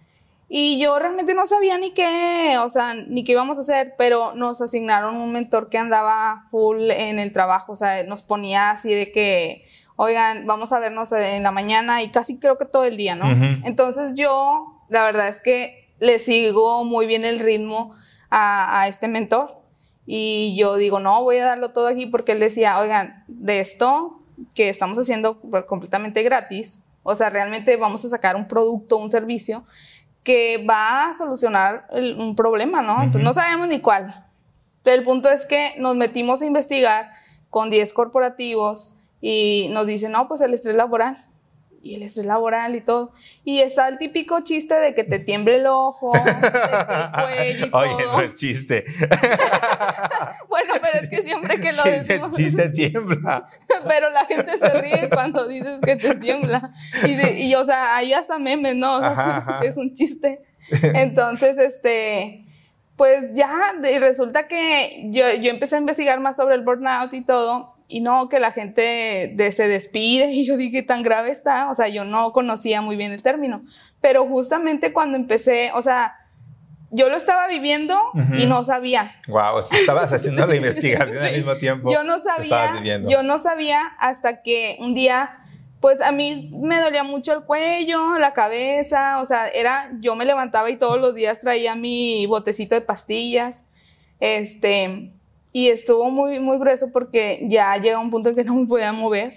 [0.49, 4.35] Y yo realmente no sabía ni qué, o sea, ni qué íbamos a hacer, pero
[4.35, 8.95] nos asignaron un mentor que andaba full en el trabajo, o sea, nos ponía así
[8.95, 9.65] de que,
[9.97, 13.29] oigan, vamos a vernos en la mañana y casi creo que todo el día, ¿no?
[13.65, 17.93] Entonces yo, la verdad es que le sigo muy bien el ritmo
[18.31, 19.61] a, a este mentor
[20.07, 24.21] y yo digo, no, voy a darlo todo aquí porque él decía, oigan, de esto
[24.55, 29.65] que estamos haciendo completamente gratis, o sea, realmente vamos a sacar un producto, un servicio
[30.27, 33.01] que va a solucionar un problema, ¿no?
[33.01, 34.25] Entonces no sabemos ni cuál.
[34.83, 37.13] Pero el punto es que nos metimos a investigar
[37.49, 41.25] con 10 corporativos y nos dicen, no, pues el estrés laboral
[41.87, 43.13] y el estrés laboral y todo.
[43.45, 46.23] Y está el típico chiste de que te tiemble el ojo, el
[47.23, 48.85] cuello y Oye, no es chiste.
[50.49, 52.35] bueno, pero es que siempre que lo decimos.
[52.35, 53.47] Sí, te tiembla.
[53.89, 56.73] pero la gente se ríe cuando dices que te tiembla.
[57.07, 59.01] Y, o sea, ahí hasta memes, ¿no?
[59.63, 60.41] Es un chiste.
[60.83, 62.43] Entonces, este
[62.97, 67.76] pues ya resulta que yo, yo, empecé a investigar más sobre el burnout y todo,
[67.89, 71.75] y no que la gente de, se despide y yo dije tan grave está, o
[71.75, 73.63] sea, yo no conocía muy bien el término,
[74.01, 76.17] pero justamente cuando empecé, o sea,
[76.91, 77.99] yo lo estaba viviendo
[78.39, 79.13] y no sabía.
[79.27, 81.93] Wow, estabas haciendo la investigación al mismo tiempo.
[81.93, 85.37] Yo no sabía, yo no sabía hasta que un día
[85.81, 90.25] pues a mí me dolía mucho el cuello, la cabeza, o sea, era, yo me
[90.25, 93.67] levantaba y todos los días traía mi botecito de pastillas,
[94.19, 95.13] este,
[95.57, 98.93] y estuvo muy, muy grueso porque ya llega un punto en que no me podía
[98.93, 99.33] mover.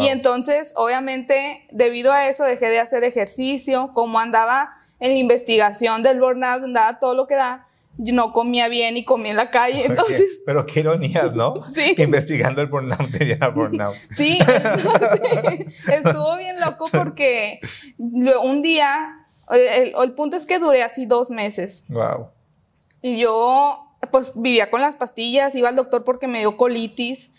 [0.00, 6.02] Y entonces, obviamente, debido a eso, dejé de hacer ejercicio, como andaba en la investigación
[6.02, 7.66] del burnout, andaba todo lo que da,
[7.98, 10.40] no comía bien y comía en la calle, entonces...
[10.46, 11.56] Pero qué ironías, ¿no?
[11.70, 11.94] Sí.
[11.94, 13.94] Que investigando el burnout te diera burnout.
[14.08, 14.38] Sí,
[15.86, 17.60] estuvo bien loco porque
[17.98, 21.84] un día, el, el punto es que duré así dos meses.
[21.90, 22.30] Wow.
[23.02, 27.30] Y yo pues vivía con las pastillas, iba al doctor porque me dio colitis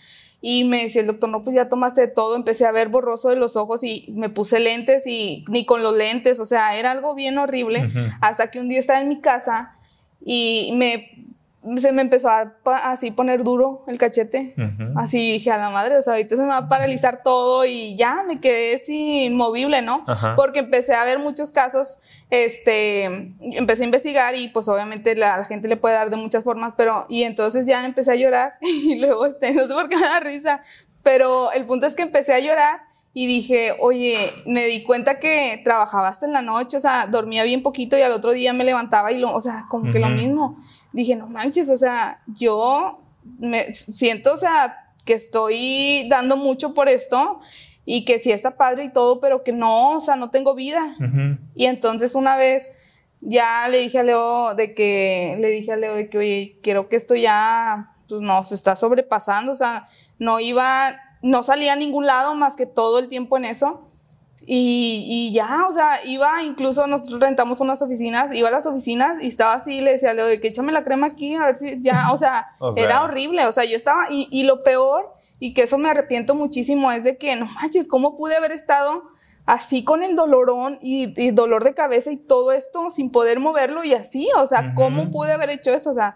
[0.41, 3.29] y me decía el doctor, no, pues ya tomaste de todo, empecé a ver borroso
[3.29, 6.91] de los ojos y me puse lentes y ni con los lentes, o sea, era
[6.91, 7.89] algo bien horrible,
[8.21, 9.75] hasta que un día estaba en mi casa
[10.23, 11.26] y me
[11.77, 14.53] se me empezó a así poner duro el cachete.
[14.95, 17.95] Así dije a la madre, o sea, ahorita se me va a paralizar todo y
[17.95, 20.05] ya me quedé así inmovible, ¿no?
[20.35, 23.03] Porque empecé a ver muchos casos, este,
[23.41, 26.73] empecé a investigar y pues obviamente la, la, gente le puede dar de muchas formas,
[26.77, 30.07] pero y entonces ya empecé a llorar y luego, este, no sé por qué me
[30.07, 30.61] da risa,
[31.03, 32.81] pero el punto es que empecé a llorar
[33.13, 37.43] y dije, oye, me di cuenta que trabajaba hasta en la noche, o sea, dormía
[37.43, 40.09] bien poquito y al otro día me levantaba y lo, o sea, como que lo
[40.09, 40.55] mismo
[40.97, 42.99] dije, no manches, o sea, yo
[43.39, 47.39] me siento, o sea, que estoy dando mucho por esto
[47.85, 50.95] y que sí está padre y todo, pero que no, o sea, no tengo vida.
[51.53, 52.71] Y entonces una vez
[53.21, 56.89] ya le dije a Leo de que, le dije a Leo de que, oye, quiero
[56.89, 59.85] que esto ya, pues no, se está sobrepasando, o sea,
[60.17, 63.86] no iba, no salía a ningún lado más que todo el tiempo en eso.
[64.49, 69.21] Y, y, ya, o sea, iba, incluso nosotros rentamos unas oficinas, iba a las oficinas
[69.21, 71.57] y estaba así, le decía a Leo de que échame la crema aquí, a ver
[71.57, 72.85] si ya, o sea, O sea.
[72.85, 76.33] era horrible, o sea, yo estaba, y, y lo peor, y que eso me arrepiento
[76.33, 79.03] muchísimo, es de que, no manches, ¿cómo pude haber estado
[79.45, 83.83] así con el dolorón y, y dolor de cabeza y todo esto sin poder moverlo
[83.83, 84.29] y así?
[84.37, 85.89] O sea, ¿cómo pude haber hecho eso?
[85.89, 86.15] O sea,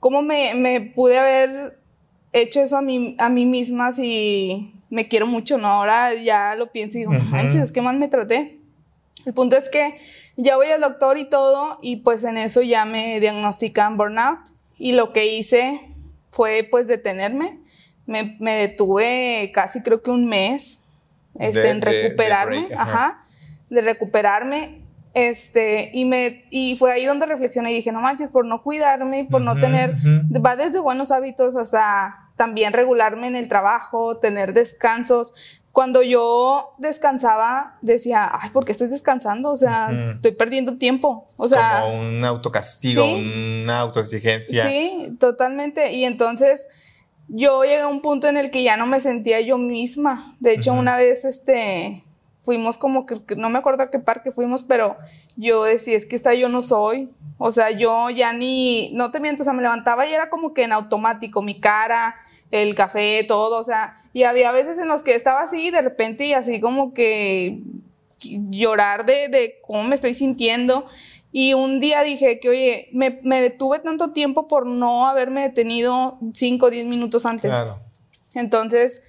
[0.00, 1.80] ¿cómo me, me pude haber
[2.34, 5.68] hecho eso a mí, a mí misma si me quiero mucho, ¿no?
[5.68, 7.22] Ahora ya lo pienso y digo, Ujú.
[7.24, 8.58] manches, qué mal me traté.
[9.26, 9.96] El punto es que
[10.36, 14.40] ya voy al doctor y todo, y pues en eso ya me diagnostican burnout.
[14.78, 15.80] Y lo que hice
[16.30, 17.58] fue pues detenerme.
[18.06, 20.84] Me, me detuve casi creo que un mes
[21.38, 22.82] este, De- en de- de recuperarme, break, ajá.
[23.06, 23.24] ajá,
[23.70, 24.80] de recuperarme.
[25.14, 29.28] Este, y, me, y fue ahí donde reflexioné y dije, no manches, por no cuidarme,
[29.30, 30.42] por no tener, ujú.
[30.44, 35.34] va desde buenos hábitos hasta también regularme en el trabajo, tener descansos.
[35.72, 39.50] Cuando yo descansaba, decía, ay, ¿por qué estoy descansando?
[39.50, 41.26] O sea, estoy perdiendo tiempo.
[41.36, 43.62] O sea, como un autocastigo, sí.
[43.64, 44.64] una autoexigencia.
[44.64, 45.92] sí, totalmente.
[45.92, 46.68] Y entonces
[47.26, 50.36] yo llegué a un punto en el que ya no me sentía yo misma.
[50.38, 52.03] De hecho, una vez, este,
[52.44, 54.96] fuimos como que, no me acuerdo a qué parque fuimos, pero
[55.36, 57.10] yo decía, es que esta yo no soy.
[57.38, 60.52] O sea, yo ya ni, no te miento, o sea, me levantaba y era como
[60.52, 62.14] que en automático, mi cara,
[62.50, 66.26] el café, todo, o sea, y había veces en los que estaba así de repente
[66.26, 67.62] y así como que
[68.18, 70.86] llorar de, de cómo me estoy sintiendo.
[71.32, 76.18] Y un día dije que, oye, me, me detuve tanto tiempo por no haberme detenido
[76.32, 77.50] 5 o 10 minutos antes.
[77.50, 77.80] Claro.
[78.34, 79.02] Entonces,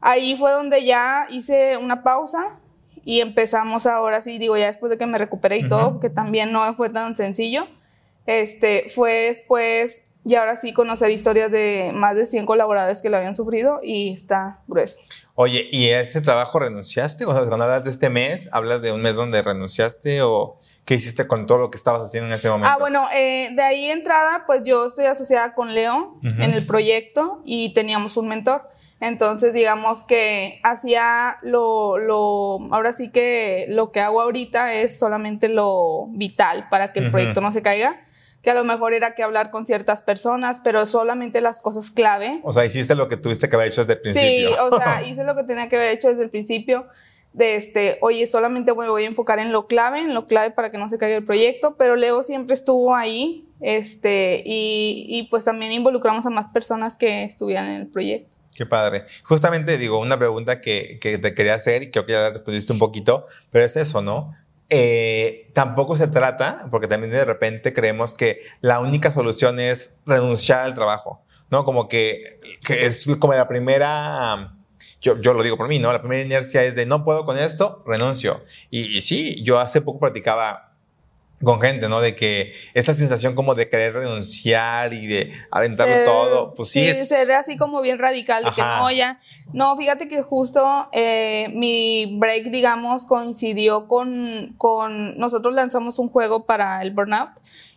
[0.00, 2.60] ahí fue donde ya hice una pausa
[3.04, 6.00] y empezamos ahora sí, digo, ya después de que me recuperé y todo, Ujú.
[6.00, 7.66] que también no fue tan sencillo,
[8.26, 13.18] este, fue después, y ahora sí conocer historias de más de 100 colaboradores que lo
[13.18, 14.98] habían sufrido y está grueso.
[15.34, 17.26] Oye, ¿y a ese trabajo renunciaste?
[17.26, 20.94] O sea, cuando hablas de este mes, ¿hablas de un mes donde renunciaste o qué
[20.94, 22.70] hiciste con todo lo que estabas haciendo en ese momento?
[22.72, 26.40] Ah, bueno, eh, de ahí entrada, pues yo estoy asociada con Leo Ujú.
[26.42, 28.70] en el proyecto y teníamos un mentor.
[29.06, 35.48] Entonces, digamos que hacía lo, lo, ahora sí que lo que hago ahorita es solamente
[35.48, 38.00] lo vital para que el proyecto no se caiga,
[38.42, 42.40] que a lo mejor era que hablar con ciertas personas, pero solamente las cosas clave.
[42.44, 44.48] O sea, hiciste lo que tuviste que haber hecho desde el principio.
[44.48, 46.86] Sí, o sea, hice lo que tenía que haber hecho desde el principio.
[47.34, 50.70] De este, oye, solamente me voy a enfocar en lo clave, en lo clave para
[50.70, 55.44] que no se caiga el proyecto, pero Leo siempre estuvo ahí, este, y, y pues
[55.44, 58.33] también involucramos a más personas que estuvieran en el proyecto.
[58.54, 59.04] Qué padre.
[59.24, 62.72] Justamente digo, una pregunta que, que te quería hacer y creo que ya la respondiste
[62.72, 64.32] un poquito, pero es eso, ¿no?
[64.70, 70.60] Eh, tampoco se trata, porque también de repente creemos que la única solución es renunciar
[70.60, 71.64] al trabajo, ¿no?
[71.64, 74.56] Como que, que es como la primera,
[75.00, 75.92] yo, yo lo digo por mí, ¿no?
[75.92, 78.44] La primera inercia es de no puedo con esto, renuncio.
[78.70, 80.73] Y, y sí, yo hace poco practicaba
[81.42, 82.00] con gente, ¿no?
[82.00, 86.80] De que esta sensación como de querer renunciar y de aventarlo Ser- todo, pues sí,
[86.80, 87.08] sí, es...
[87.08, 88.80] ser así como bien radical, de que Ajá.
[88.80, 89.20] no, ya.
[89.52, 95.18] No, fíjate que justo eh, mi break, digamos, coincidió con, con.
[95.18, 97.30] Nosotros lanzamos un juego para el Burnout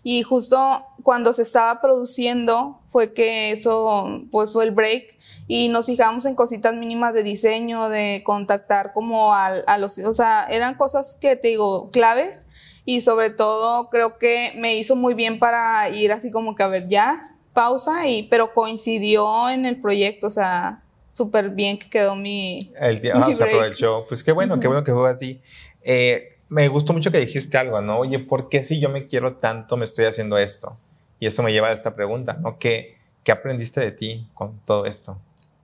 [0.03, 5.17] y justo cuando se estaba produciendo fue que eso, pues fue el break
[5.47, 9.97] y nos fijamos en cositas mínimas de diseño, de contactar como al- a, los.
[9.99, 12.47] O sea, eran cosas que te digo, claves
[12.87, 16.67] y sobre todo creo que me hizo muy bien para ir así como que a
[16.67, 22.15] ver ya pausa y pero coincidió en el proyecto o sea súper bien que quedó
[22.15, 23.55] mi El tiempo Mi se break.
[23.55, 24.05] aprovechó.
[24.07, 25.41] Pues qué bueno, qué bueno que fue así.
[25.83, 27.97] Eh, me gustó mucho que dijiste algo, ¿no?
[27.99, 30.77] Oye, ¿por qué si yo me quiero tanto me estoy haciendo esto?
[31.19, 32.57] Y eso me lleva a esta pregunta, ¿no?
[32.59, 35.19] ¿Qué, qué aprendiste de ti con todo esto?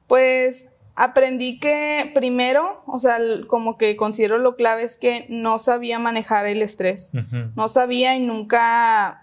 [0.08, 6.00] pues aprendí que primero o sea como que considero lo clave es que no sabía
[6.00, 7.12] manejar el estrés.
[7.56, 9.20] No sabía y nunca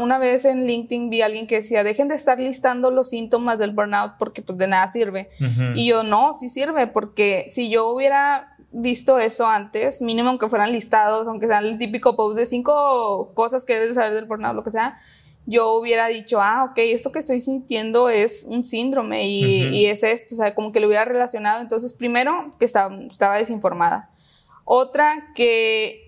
[0.00, 3.58] una vez en LinkedIn vi a alguien que decía dejen de estar listando los síntomas
[3.58, 5.30] del burnout porque pues de nada sirve.
[5.74, 10.72] Y yo, no, sí sirve, porque si yo hubiera visto eso antes, mínimo aunque fueran
[10.72, 14.56] listados, aunque sean el típico post de cinco cosas que debes de saber del burnout,
[14.56, 14.98] lo que sea,
[15.46, 20.02] yo hubiera dicho, ah, ok, esto que estoy sintiendo es un síndrome y, y es
[20.02, 21.60] esto, o sea, como que lo hubiera relacionado.
[21.60, 24.10] Entonces, primero, que estaba, estaba desinformada.
[24.64, 26.04] Otra, que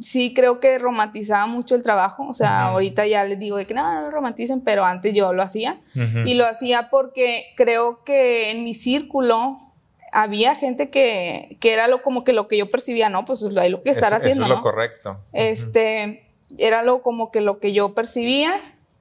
[0.00, 3.74] sí creo que romantizaba mucho el trabajo, o sea, ahorita ya les digo de que
[3.74, 5.80] no, no lo romanticen, pero antes yo lo hacía.
[6.24, 9.58] Y lo hacía porque creo que en mi círculo
[10.12, 13.24] había gente que, que era lo, como que lo que yo percibía, ¿no?
[13.24, 15.20] Pues es lo, hay lo que estar haciendo, Eso es lo correcto.
[15.32, 16.23] Este,
[16.58, 18.60] era lo como que lo que yo percibía.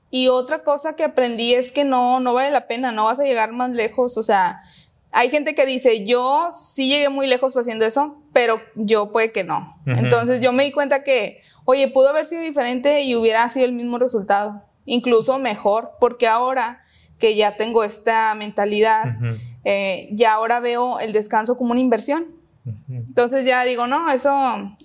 [0.10, 3.24] Y otra cosa que aprendí es que no, no vale la pena, no vas a
[3.24, 4.18] llegar más lejos.
[4.18, 4.62] O sea,
[5.12, 9.44] hay gente que dice, yo sí llegué muy lejos haciendo eso, pero yo puede que
[9.44, 9.76] no.
[9.86, 13.74] Entonces yo me di cuenta que, oye, pudo haber sido diferente y hubiera sido el
[13.74, 16.82] mismo resultado, incluso mejor, porque ahora
[17.20, 19.18] que ya tengo esta mentalidad,
[19.64, 22.26] eh, ya ahora veo el descanso como una inversión.
[22.90, 24.34] Entonces ya digo, no, eso,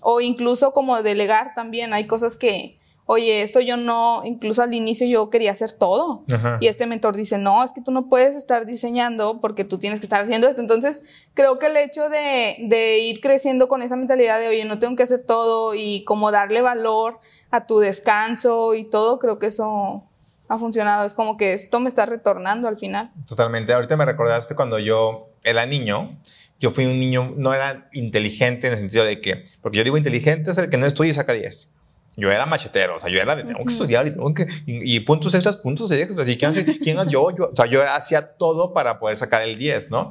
[0.01, 5.07] o incluso como delegar también, hay cosas que, oye, esto yo no, incluso al inicio
[5.07, 6.25] yo quería hacer todo.
[6.61, 10.01] Y este mentor dice, no, es que tú no puedes estar diseñando porque tú tienes
[10.01, 10.61] que estar haciendo esto.
[10.61, 14.79] Entonces, creo que el hecho de, de, ir creciendo con esa mentalidad de, oye, no
[14.79, 19.47] tengo que hacer todo y como darle valor a tu descanso y todo, creo que
[19.47, 20.05] eso
[20.49, 21.07] ha funcionado.
[21.07, 23.13] Es como que esto me está retornando al final.
[23.27, 23.73] Totalmente.
[23.73, 26.19] Ahorita me recordaste cuando yo era niño.
[26.61, 29.97] Yo fui un niño, no era inteligente en el sentido de que, porque yo digo
[29.97, 31.73] inteligente es el que no estudia y saca 10
[32.19, 34.99] yo era machetero, o sea, yo era de tengo que estudiar y tengo que, y,
[35.01, 38.99] puntos extras, puntos extras, y quién, quién yo, yo, o sea, yo hacía todo para
[38.99, 40.11] poder sacar el 10, ¿no?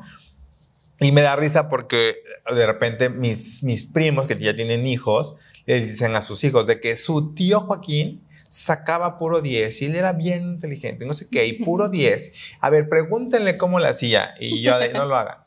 [1.02, 2.16] Y me da risa porque
[2.56, 6.80] de repente mis, mis primos que ya tienen hijos, le dicen a sus hijos de
[6.80, 11.46] que su tío Joaquín sacaba puro 10 y él era bien inteligente, no sé qué,
[11.46, 12.58] y puro 10.
[12.62, 15.38] A ver, pregúntenle cómo lo hacía y yo de, no lo hagan,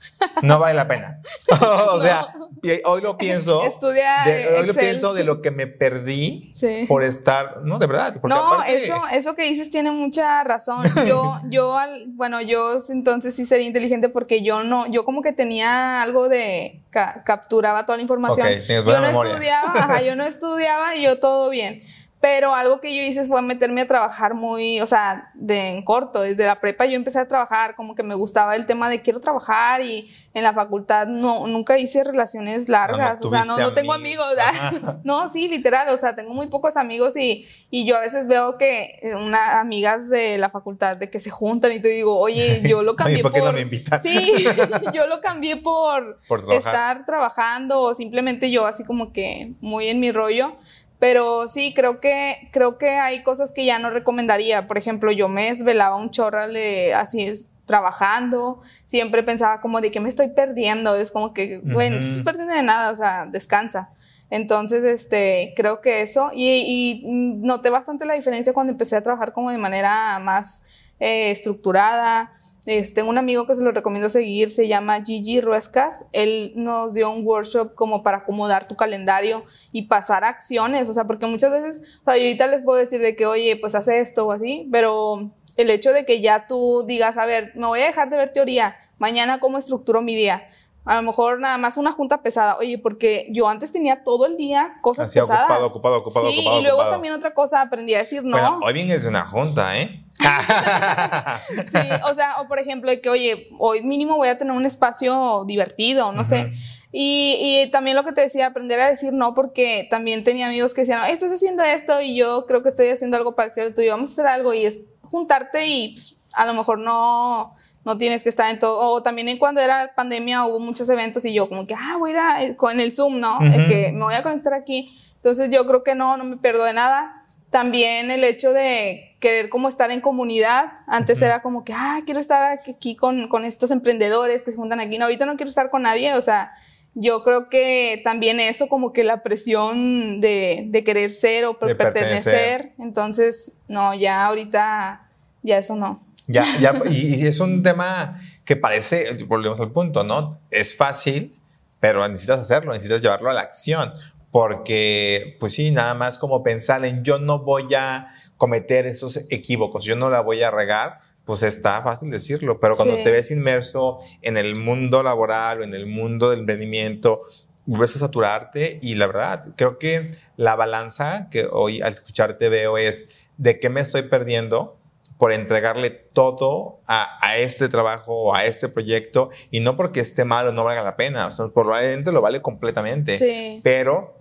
[0.42, 1.20] no vale la pena.
[1.92, 2.28] o sea,
[2.84, 3.64] hoy lo pienso.
[3.64, 6.50] Estudia de, hoy lo pienso de lo que me perdí
[6.88, 8.20] por estar, no, de verdad.
[8.22, 10.84] no, eso, eso que dices tiene mucha razón.
[11.06, 11.76] Yo, yo,
[12.08, 16.82] bueno, yo entonces sí sería inteligente porque yo no, yo como que tenía algo de
[16.90, 18.46] capturaba toda la información.
[18.68, 21.82] yo no estudiaba, ajá, yo no estudiaba y yo todo bien.
[22.20, 26.20] Pero algo que yo hice fue meterme a trabajar muy, o sea, de en corto.
[26.20, 29.20] Desde la prepa yo empecé a trabajar, como que me gustaba el tema de quiero
[29.20, 33.22] trabajar y en la facultad no, nunca hice relaciones largas.
[33.22, 34.26] o sea, no, no tengo amigos.
[35.04, 35.88] no, sí, literal.
[35.88, 39.59] O sea, tengo muy pocos amigos y, y yo a veces veo que eh, una,
[39.59, 43.22] amigas de la facultad de que se juntan y te digo, oye, yo lo cambié
[43.22, 44.02] ¿por, qué no me invitas?
[44.02, 44.44] Sí,
[44.94, 50.00] yo lo cambié por, por estar trabajando o simplemente yo así como que muy en
[50.00, 50.56] mi rollo.
[51.00, 54.68] Pero sí, creo que, creo que hay cosas que ya no recomendaría.
[54.68, 56.54] Por ejemplo, yo me desvelaba un chorral
[56.94, 61.96] así es, trabajando, siempre pensaba como de que me estoy perdiendo, es como que, bueno,
[61.96, 63.90] no estás perdiendo de nada, o sea, descansa.
[64.28, 69.32] Entonces, este, creo que eso, y, y, noté bastante la diferencia cuando empecé a trabajar
[69.32, 70.64] como de manera más
[70.98, 72.32] eh, estructurada,
[72.64, 76.05] tengo un amigo que se lo recomiendo seguir, se llama Gigi Ruescas.
[76.12, 81.05] Él nos dio un workshop como para acomodar tu calendario y pasar acciones, o sea,
[81.05, 84.27] porque muchas veces, o sea, ahorita les puedo decir de que, oye, pues hace esto
[84.27, 87.87] o así, pero el hecho de que ya tú digas, a ver, me voy a
[87.87, 90.42] dejar de ver teoría, mañana cómo estructuro mi día.
[90.90, 92.57] A lo mejor nada más una junta pesada.
[92.57, 95.44] Oye, porque yo antes tenía todo el día cosas Así, pesadas.
[95.44, 98.33] ocupado, ocupado, ocupado, sí, y luego también otra cosa, aprendí a decir no.
[98.33, 100.05] Bueno, hoy bien es una junta, ¿eh?
[101.70, 105.44] sí, o sea, o por ejemplo, que oye, hoy mínimo voy a tener un espacio
[105.46, 106.50] divertido, no sé.
[106.90, 110.74] Y, y, también lo que te decía, aprender a decir no, porque también tenía amigos
[110.74, 113.92] que decían, estás haciendo esto y yo creo que estoy haciendo algo parecido al tuyo,
[113.92, 118.23] vamos a hacer algo y es juntarte y pues, a lo mejor no, no tienes
[118.23, 118.79] que estar en todo.
[118.79, 122.12] O también en cuando era pandemia hubo muchos eventos y yo como que, ah, voy
[122.12, 123.38] a ir con el Zoom, ¿no?
[123.40, 124.97] que me voy a conectar aquí.
[125.16, 127.16] Entonces yo creo que no, no me pierdo de nada.
[127.51, 130.73] También el hecho de querer como estar en comunidad.
[130.87, 134.81] Antes era como que, ah, quiero estar aquí con, con, estos emprendedores que se juntan
[134.81, 134.99] aquí.
[134.99, 136.14] No, ahorita no quiero estar con nadie.
[136.14, 136.53] O sea,
[136.95, 142.73] yo creo que también eso como que la presión de, de querer ser o pertenecer.
[142.79, 145.09] Entonces, no, ya ahorita,
[145.43, 146.01] ya eso no.
[146.31, 150.40] Ya, ya, y, y es un tema que parece, volvemos al punto, ¿no?
[150.51, 151.38] Es fácil,
[151.81, 153.93] pero necesitas hacerlo, necesitas llevarlo a la acción
[154.31, 159.85] porque, pues sí, nada más como pensar en yo no voy a cometer esos equívocos,
[159.85, 163.99] yo no la voy a regar, pues está fácil decirlo, pero cuando te ves inmerso
[164.23, 167.23] en el mundo laboral o en el mundo del emprendimiento,
[167.66, 172.79] vuelves a saturarte y la verdad, creo que la balanza que hoy al escucharte veo
[172.79, 174.80] es de qué me estoy perdiendo
[175.20, 180.46] por entregarle todo a, este trabajo o a este proyecto y no porque esté mal
[180.46, 183.61] o no valga la pena, probablemente lo vale completamente, sí.
[183.62, 184.19] pero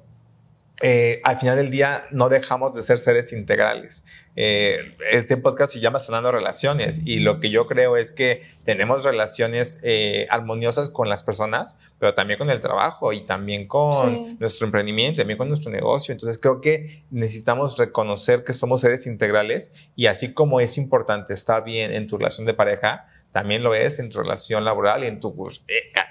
[0.82, 4.06] eh, al final del día no dejamos de ser seres integrales.
[4.38, 9.04] Eh, este podcast se llama Sanando Relaciones y lo que yo creo es que tenemos
[9.04, 14.68] relaciones eh, armoniosas con las personas, pero también con el trabajo y también con nuestro
[14.68, 16.14] emprendimiento, también con nuestro negocio.
[16.14, 21.66] Entonces creo que necesitamos reconocer que somos seres integrales y así como es importante estar
[21.66, 25.20] bien en tu relación de pareja, también lo es en tu relación laboral y en
[25.20, 25.36] tu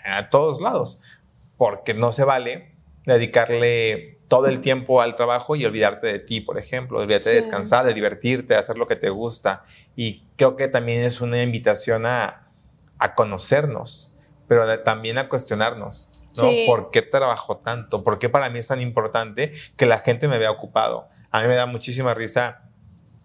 [0.05, 1.01] a todos lados,
[1.57, 2.75] porque no se vale
[3.07, 7.87] dedicarle todo el tiempo al trabajo y olvidarte de ti, por ejemplo, olvidarte de descansar,
[7.87, 9.65] de divertirte, de hacer lo que te gusta.
[9.97, 12.47] Y creo que también es una invitación a,
[12.99, 16.13] a conocernos, pero de- también a cuestionarnos.
[16.37, 16.43] ¿no?
[16.45, 16.65] Sí.
[16.67, 18.05] ¿Por qué trabajo tanto?
[18.05, 21.09] ¿Por qué para mí es tan importante que la gente me vea ocupado?
[21.31, 22.63] A mí me da muchísima risa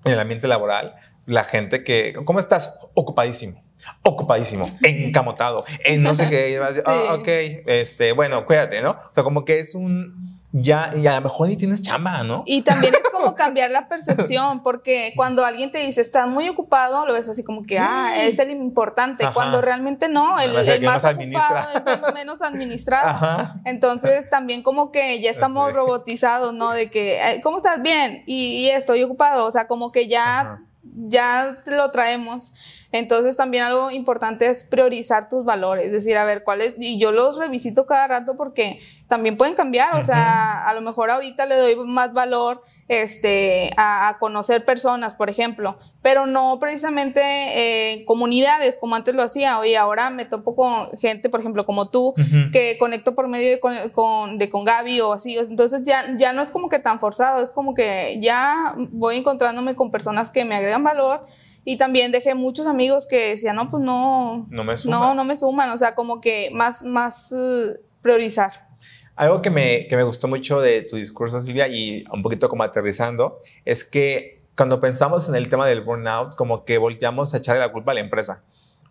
[0.06, 0.96] en el ambiente laboral
[1.26, 2.80] la gente que, ¿cómo estás?
[2.94, 3.62] Ocupadísimo.
[4.04, 6.82] Ocupadísimo, encamotado, en no sé qué, y Sí.
[6.86, 7.28] "Ah, ok,
[7.68, 8.92] este, bueno, cuídate, ¿no?
[8.92, 12.44] O sea, como que es un, ya, y a lo mejor ni tienes chamba, ¿no?
[12.46, 17.08] Y también es como cambiar la percepción, porque cuando alguien te dice estás muy ocupado,
[17.08, 19.34] lo ves así como que, ah, es el importante, Ajá.
[19.34, 23.10] cuando realmente no, el, el más ocupado es el menos administrado.
[23.10, 23.56] Ajá.
[23.66, 25.76] Entonces también como que ya estamos Ok.
[25.76, 26.72] robotizados, ¿no?
[26.72, 27.82] De que, "Ay, ¿cómo estás?
[27.82, 30.62] Bien, y, y estoy ocupado, o sea, como que ya, Ajá.
[30.84, 32.54] ya lo traemos.
[32.94, 37.12] Entonces también algo importante es priorizar tus valores, es decir, a ver, cuáles, y yo
[37.12, 38.80] los revisito cada rato porque
[39.10, 44.08] también pueden cambiar, o sea, a lo mejor ahorita le doy más valor este, a,
[44.10, 49.76] a conocer personas, por ejemplo, pero no precisamente eh, comunidades como antes lo hacía, oye,
[49.78, 52.14] ahora me topo con gente, por ejemplo, como tú,
[52.52, 55.36] que conecto por medio de con, con- de con Gaby o así.
[55.38, 59.76] Entonces ya, ya no es como que tan forzado, es como que ya voy encontrándome
[59.76, 61.26] con personas que me agregan valor.
[61.66, 64.98] Y también dejé muchos amigos que decían, no, pues no, No me suma.
[64.98, 65.70] no, no me suman.
[65.72, 68.68] O sea, como que más, más eh, priorizar.
[69.16, 72.64] Algo que me, que me gustó mucho de tu discurso, Silvia, y un poquito como
[72.64, 77.62] aterrizando, es que cuando pensamos en el tema del burnout, como que volteamos a echarle
[77.62, 78.44] la culpa a la empresa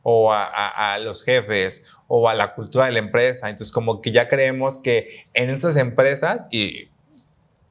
[0.05, 3.51] o a, a- a los jefes o a la cultura de la empresa.
[3.51, 6.89] Entonces, como que ya creemos que en esas empresas, y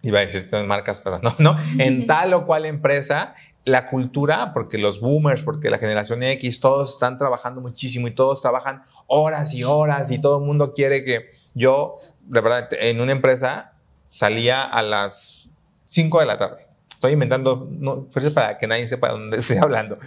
[0.04, 3.34] iba a decir estas marcas, pero no, no, en tal o cual empresa,
[3.64, 8.42] la cultura, porque los boomers, porque la generación X, todos están trabajando muchísimo y todos
[8.42, 13.12] trabajan horas y horas y todo el mundo quiere que yo, de verdad, en una
[13.12, 13.74] empresa
[14.10, 15.50] salía a las
[15.86, 16.68] 5 de la tarde.
[16.90, 19.98] Estoy inventando no, para que nadie sepa de dónde estoy hablando.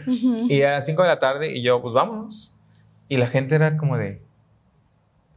[0.48, 2.54] Y a las 5 de la tarde y yo, pues vámonos.
[3.08, 4.22] Y la gente era como de,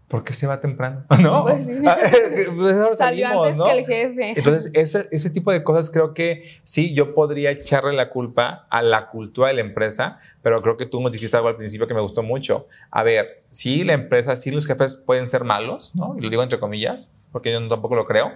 [0.08, 1.06] ¿por qué se va temprano?
[1.22, 1.44] ¿No?
[1.44, 1.74] Pues sí.
[1.82, 3.66] Pues ahora Salió salimos, antes ¿no?
[3.66, 4.34] que el jefe.
[4.38, 8.82] Entonces, ese, ese tipo de cosas creo que sí, yo podría echarle la culpa a
[8.82, 11.94] la cultura de la empresa, pero creo que tú nos dijiste algo al principio que
[11.94, 12.68] me gustó mucho.
[12.92, 16.16] A ver, sí, la empresa, sí, los jefes pueden ser malos, ¿no?
[16.18, 18.32] Y lo digo entre comillas, porque yo tampoco lo creo.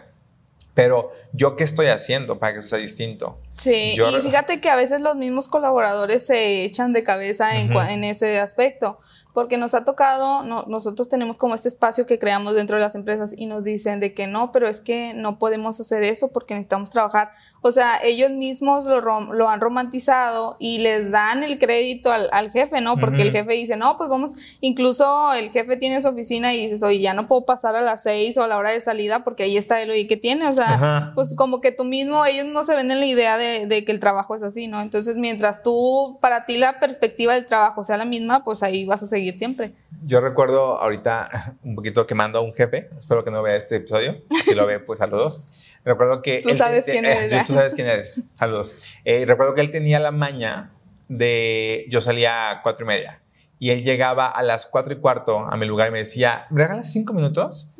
[0.74, 3.38] Pero yo qué estoy haciendo para que eso sea distinto.
[3.62, 7.70] Sí, Yo- y fíjate que a veces los mismos colaboradores se echan de cabeza en,
[7.70, 7.94] cua- Ujú.
[7.94, 9.00] en ese aspecto,
[9.34, 12.96] porque nos ha tocado, no- nosotros tenemos como este espacio que creamos dentro de las
[12.96, 16.54] empresas y nos dicen de que no, pero es que no podemos hacer esto porque
[16.54, 17.32] necesitamos trabajar.
[17.62, 22.30] O sea, ellos mismos lo, rom- lo han romantizado y les dan el crédito al,
[22.34, 22.98] al jefe, ¿no?
[22.98, 23.38] Porque el Ujú.
[23.38, 27.14] jefe dice, no, pues vamos, incluso el jefe tiene su oficina y dices, oye, ya
[27.14, 29.82] no puedo pasar a las seis o a la hora de salida porque ahí está
[29.82, 30.48] él, oye, ¿qué tiene?
[30.48, 33.86] O sea, pues como que tú mismo, ellos no se venden la idea de, de
[33.86, 34.82] que el trabajo es así, ¿no?
[34.82, 39.04] Entonces, mientras tú, para ti la perspectiva del trabajo sea la misma, pues ahí vas
[39.04, 39.74] a seguir siempre.
[40.04, 44.18] Yo recuerdo ahorita un poquito quemando a un jefe, espero que no vea este episodio,
[44.46, 45.44] si lo ve, pues saludos.
[45.84, 46.40] Recuerdo que...
[46.42, 47.44] Tú él- sabes eh, quién eres, ¿eh?
[47.48, 48.96] Tú sabes quién eres, saludos.
[49.06, 50.72] Eh, recuerdo que él tenía la maña
[51.08, 51.86] de...
[51.90, 53.22] Yo salía a cuatro y media
[53.60, 56.64] y él llegaba a las cuatro y cuarto a mi lugar y me decía, ¿me
[56.64, 57.72] regalas cinco minutos?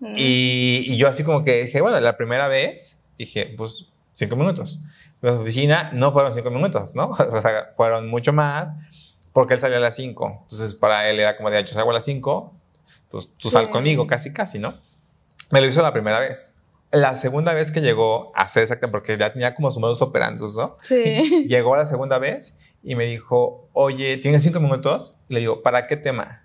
[0.00, 0.14] Mm.
[0.16, 4.82] Y, y yo así como que dije, bueno, la primera vez dije, pues cinco minutos.
[5.22, 7.10] En la oficina no fueron cinco minutos, ¿no?
[7.18, 8.74] O sea, fueron mucho más
[9.32, 10.38] porque él salía a las cinco.
[10.42, 12.54] Entonces para él era como de, yo salgo a las cinco,
[13.10, 13.50] pues tú Sí.
[13.50, 14.78] sal conmigo, casi, casi, ¿no?
[15.50, 16.54] Me lo hizo la primera vez.
[16.92, 20.56] La segunda vez que llegó a hacer exactamente, porque ya tenía como su modus operandus,
[20.56, 20.76] ¿no?
[20.82, 21.46] Sí.
[21.48, 25.18] Llegó la segunda vez y me dijo, oye, ¿tienes cinco minutos?
[25.28, 26.42] Y le digo, ¿para qué tema?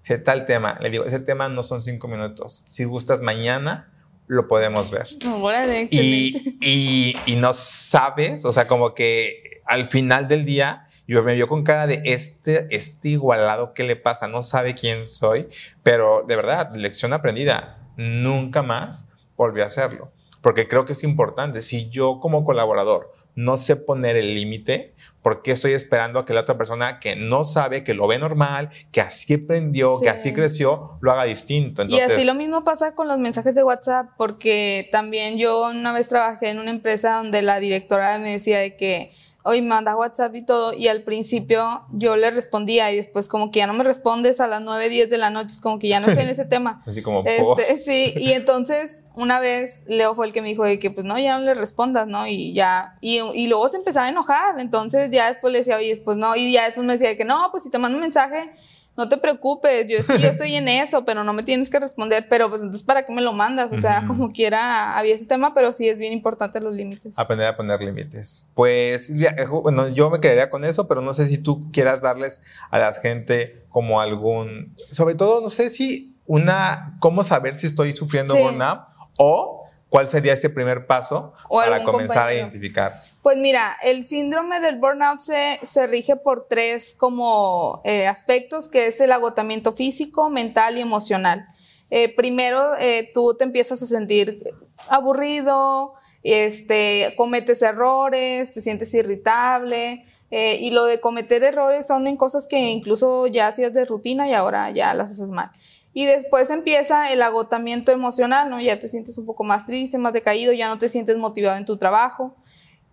[0.00, 0.76] Dice, tal tema.
[0.80, 2.64] Le digo, ese tema no son cinco minutos.
[2.68, 3.92] Si gustas mañana,
[4.26, 5.06] lo podemos ver.
[5.12, 5.96] Excelente.
[5.96, 11.34] Y, y, y no sabes, o sea, como que al final del día, yo me
[11.34, 14.28] vio con cara de este, este igualado, ¿qué le pasa?
[14.28, 15.48] No sabe quién soy,
[15.82, 20.12] pero de verdad, lección aprendida, nunca más volvió a hacerlo,
[20.42, 21.62] porque creo que es importante.
[21.62, 26.34] Si yo como colaborador no sé poner el límite, ¿por qué estoy esperando a que
[26.34, 30.04] la otra persona que no sabe, que lo ve normal, que así aprendió, Sí.
[30.04, 31.84] que así creció, lo haga distinto?
[31.88, 36.08] y así lo mismo pasa con los mensajes de WhatsApp, porque también yo una vez
[36.08, 39.12] trabajé en una empresa donde la directora me decía de que
[39.46, 43.58] hoy manda WhatsApp y todo, y al principio yo le respondía y después como que
[43.58, 46.00] ya no me respondes a las 9, 10 de la noche, es como que ya
[46.00, 46.82] no estoy en ese tema.
[46.86, 47.22] Así como.
[47.26, 51.06] Este, sí, y entonces una vez Leo fue el que me dijo de que pues
[51.06, 52.26] no, ya no le respondas, ¿no?
[52.26, 56.00] Y ya, y, y luego se empezaba a enojar, entonces ya después le decía, oye,
[56.02, 58.02] pues no, y ya después me decía de que no, pues si te mando un
[58.02, 58.50] mensaje,
[58.96, 62.48] no te preocupes, yo, yo estoy en eso, pero no me tienes que responder, pero
[62.48, 63.72] pues entonces ¿para qué me lo mandas?
[63.72, 67.18] O sea, como quiera, había ese tema, pero sí es bien importante los límites.
[67.18, 68.48] Aprender a poner límites.
[68.54, 72.40] Pues, eh, bueno, yo me quedaría con eso, pero no sé si tú quieras darles
[72.70, 77.92] a la gente como algún, sobre todo, no sé si una, cómo saber si estoy
[77.92, 78.80] sufriendo burnout
[79.18, 79.63] o
[79.94, 82.92] ¿Cuál sería este primer paso para comenzar a identificar?
[83.22, 88.88] Pues mira, el síndrome del burnout se, se rige por tres como eh, aspectos, que
[88.88, 91.46] es el agotamiento físico, mental y emocional.
[91.90, 94.42] Eh, primero, eh, tú te empiezas a sentir
[94.88, 100.04] aburrido, este, cometes errores, te sientes irritable.
[100.32, 104.32] y lo de cometer errores son en cosas que incluso ya hacías de rutina y
[104.32, 105.52] ahora ya las haces mal.
[105.96, 108.60] Y después empieza el agotamiento emocional, ¿no?
[108.60, 111.64] Ya te sientes un poco más triste, más decaído, ya no te sientes motivado en
[111.64, 112.34] tu trabajo.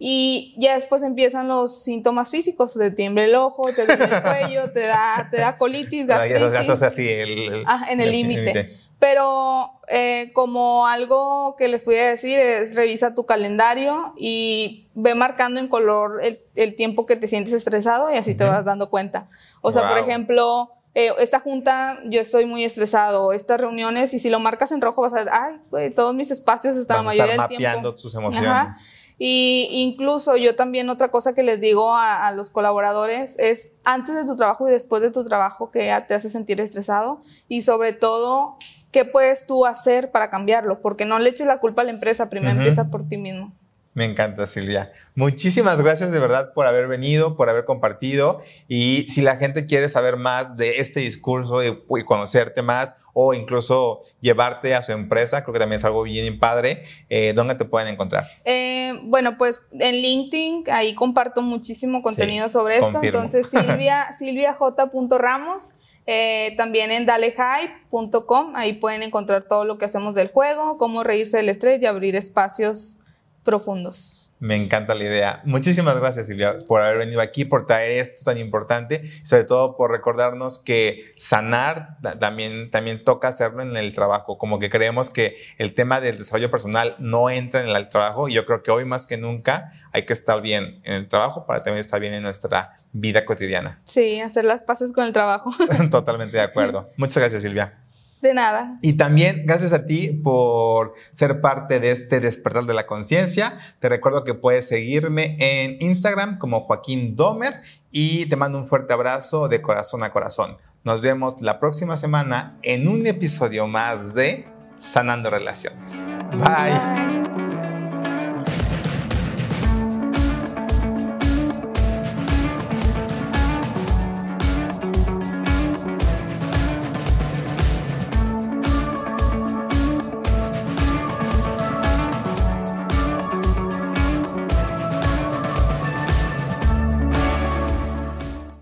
[0.04, 4.72] Y ya después empiezan los síntomas físicos, te tiembla el ojo, te duele el cuello,
[4.72, 6.82] te da, te da colitis, gastritis.
[6.82, 8.70] así el, ah, en el límite.
[8.98, 15.16] Pero eh, como algo que les voy a decir es revisa tu calendario y ve
[15.16, 18.92] marcando en color el, el tiempo que te sientes estresado y así te vas dando
[18.92, 19.28] cuenta.
[19.62, 24.30] O sea, por ejemplo, eh, esta junta yo estoy muy estresado, estas reuniones, y si
[24.30, 27.38] lo marcas en rojo vas a ver, ay, güey, todos mis espacios están la mayoría
[27.38, 27.68] del tiempo.
[27.68, 28.98] mapeando tus emociones.
[29.18, 34.16] Y incluso yo también otra cosa que les digo a, a, los colaboradores es antes
[34.16, 37.94] de tu trabajo y después de tu trabajo que te hace sentir estresado y sobre
[37.94, 38.58] todo
[38.92, 42.30] qué puedes tú hacer para cambiarlo, porque no le eches la culpa a la empresa,
[42.30, 43.54] primero empieza por ti mismo.
[43.94, 44.94] Me encanta, Silvia.
[45.16, 48.40] Muchísimas gracias de verdad por haber venido, por haber compartido.
[48.70, 54.00] Y si la gente quiere saber más de este discurso y, conocerte más o incluso
[54.22, 56.84] llevarte a su empresa, creo que también es algo bien padre.
[57.10, 58.28] Eh, ¿Dónde te pueden encontrar?
[58.46, 63.00] Eh, bueno, pues en LinkedIn, ahí comparto muchísimo contenido sobre esto.
[63.04, 65.74] Entonces, Silvia, silviaj.ramos.
[66.08, 71.38] Eh, también en dalehype.com, ahí pueden encontrar todo lo que hacemos del juego, cómo reírse
[71.38, 73.01] del estrés y abrir espacios
[73.44, 74.34] profundos.
[74.40, 75.42] Me encanta la idea.
[75.46, 79.92] Muchísimas gracias Silvia por haber venido aquí, por traer esto tan importante, sobre todo por
[79.92, 85.74] recordarnos que sanar también, también toca hacerlo en el trabajo, como que creemos que el
[85.74, 89.08] tema del desarrollo personal no entra en el trabajo y yo creo que hoy más
[89.08, 92.78] que nunca hay que estar bien en el trabajo para también estar bien en nuestra
[92.94, 93.82] vida cotidiana.
[93.84, 95.52] Sí, hacer las paces con el trabajo.
[95.92, 96.88] Totalmente de acuerdo.
[96.98, 97.81] Muchas gracias Silvia.
[98.22, 98.76] De nada.
[98.82, 103.58] Y también gracias a ti por ser parte de este despertar de la conciencia.
[103.80, 108.94] Te recuerdo que puedes seguirme en Instagram como Joaquín Domer y te mando un fuerte
[108.94, 110.58] abrazo de corazón a corazón.
[110.84, 114.46] Nos vemos la próxima semana en un episodio más de
[114.78, 116.08] Sanando Relaciones.
[116.32, 117.31] Bye.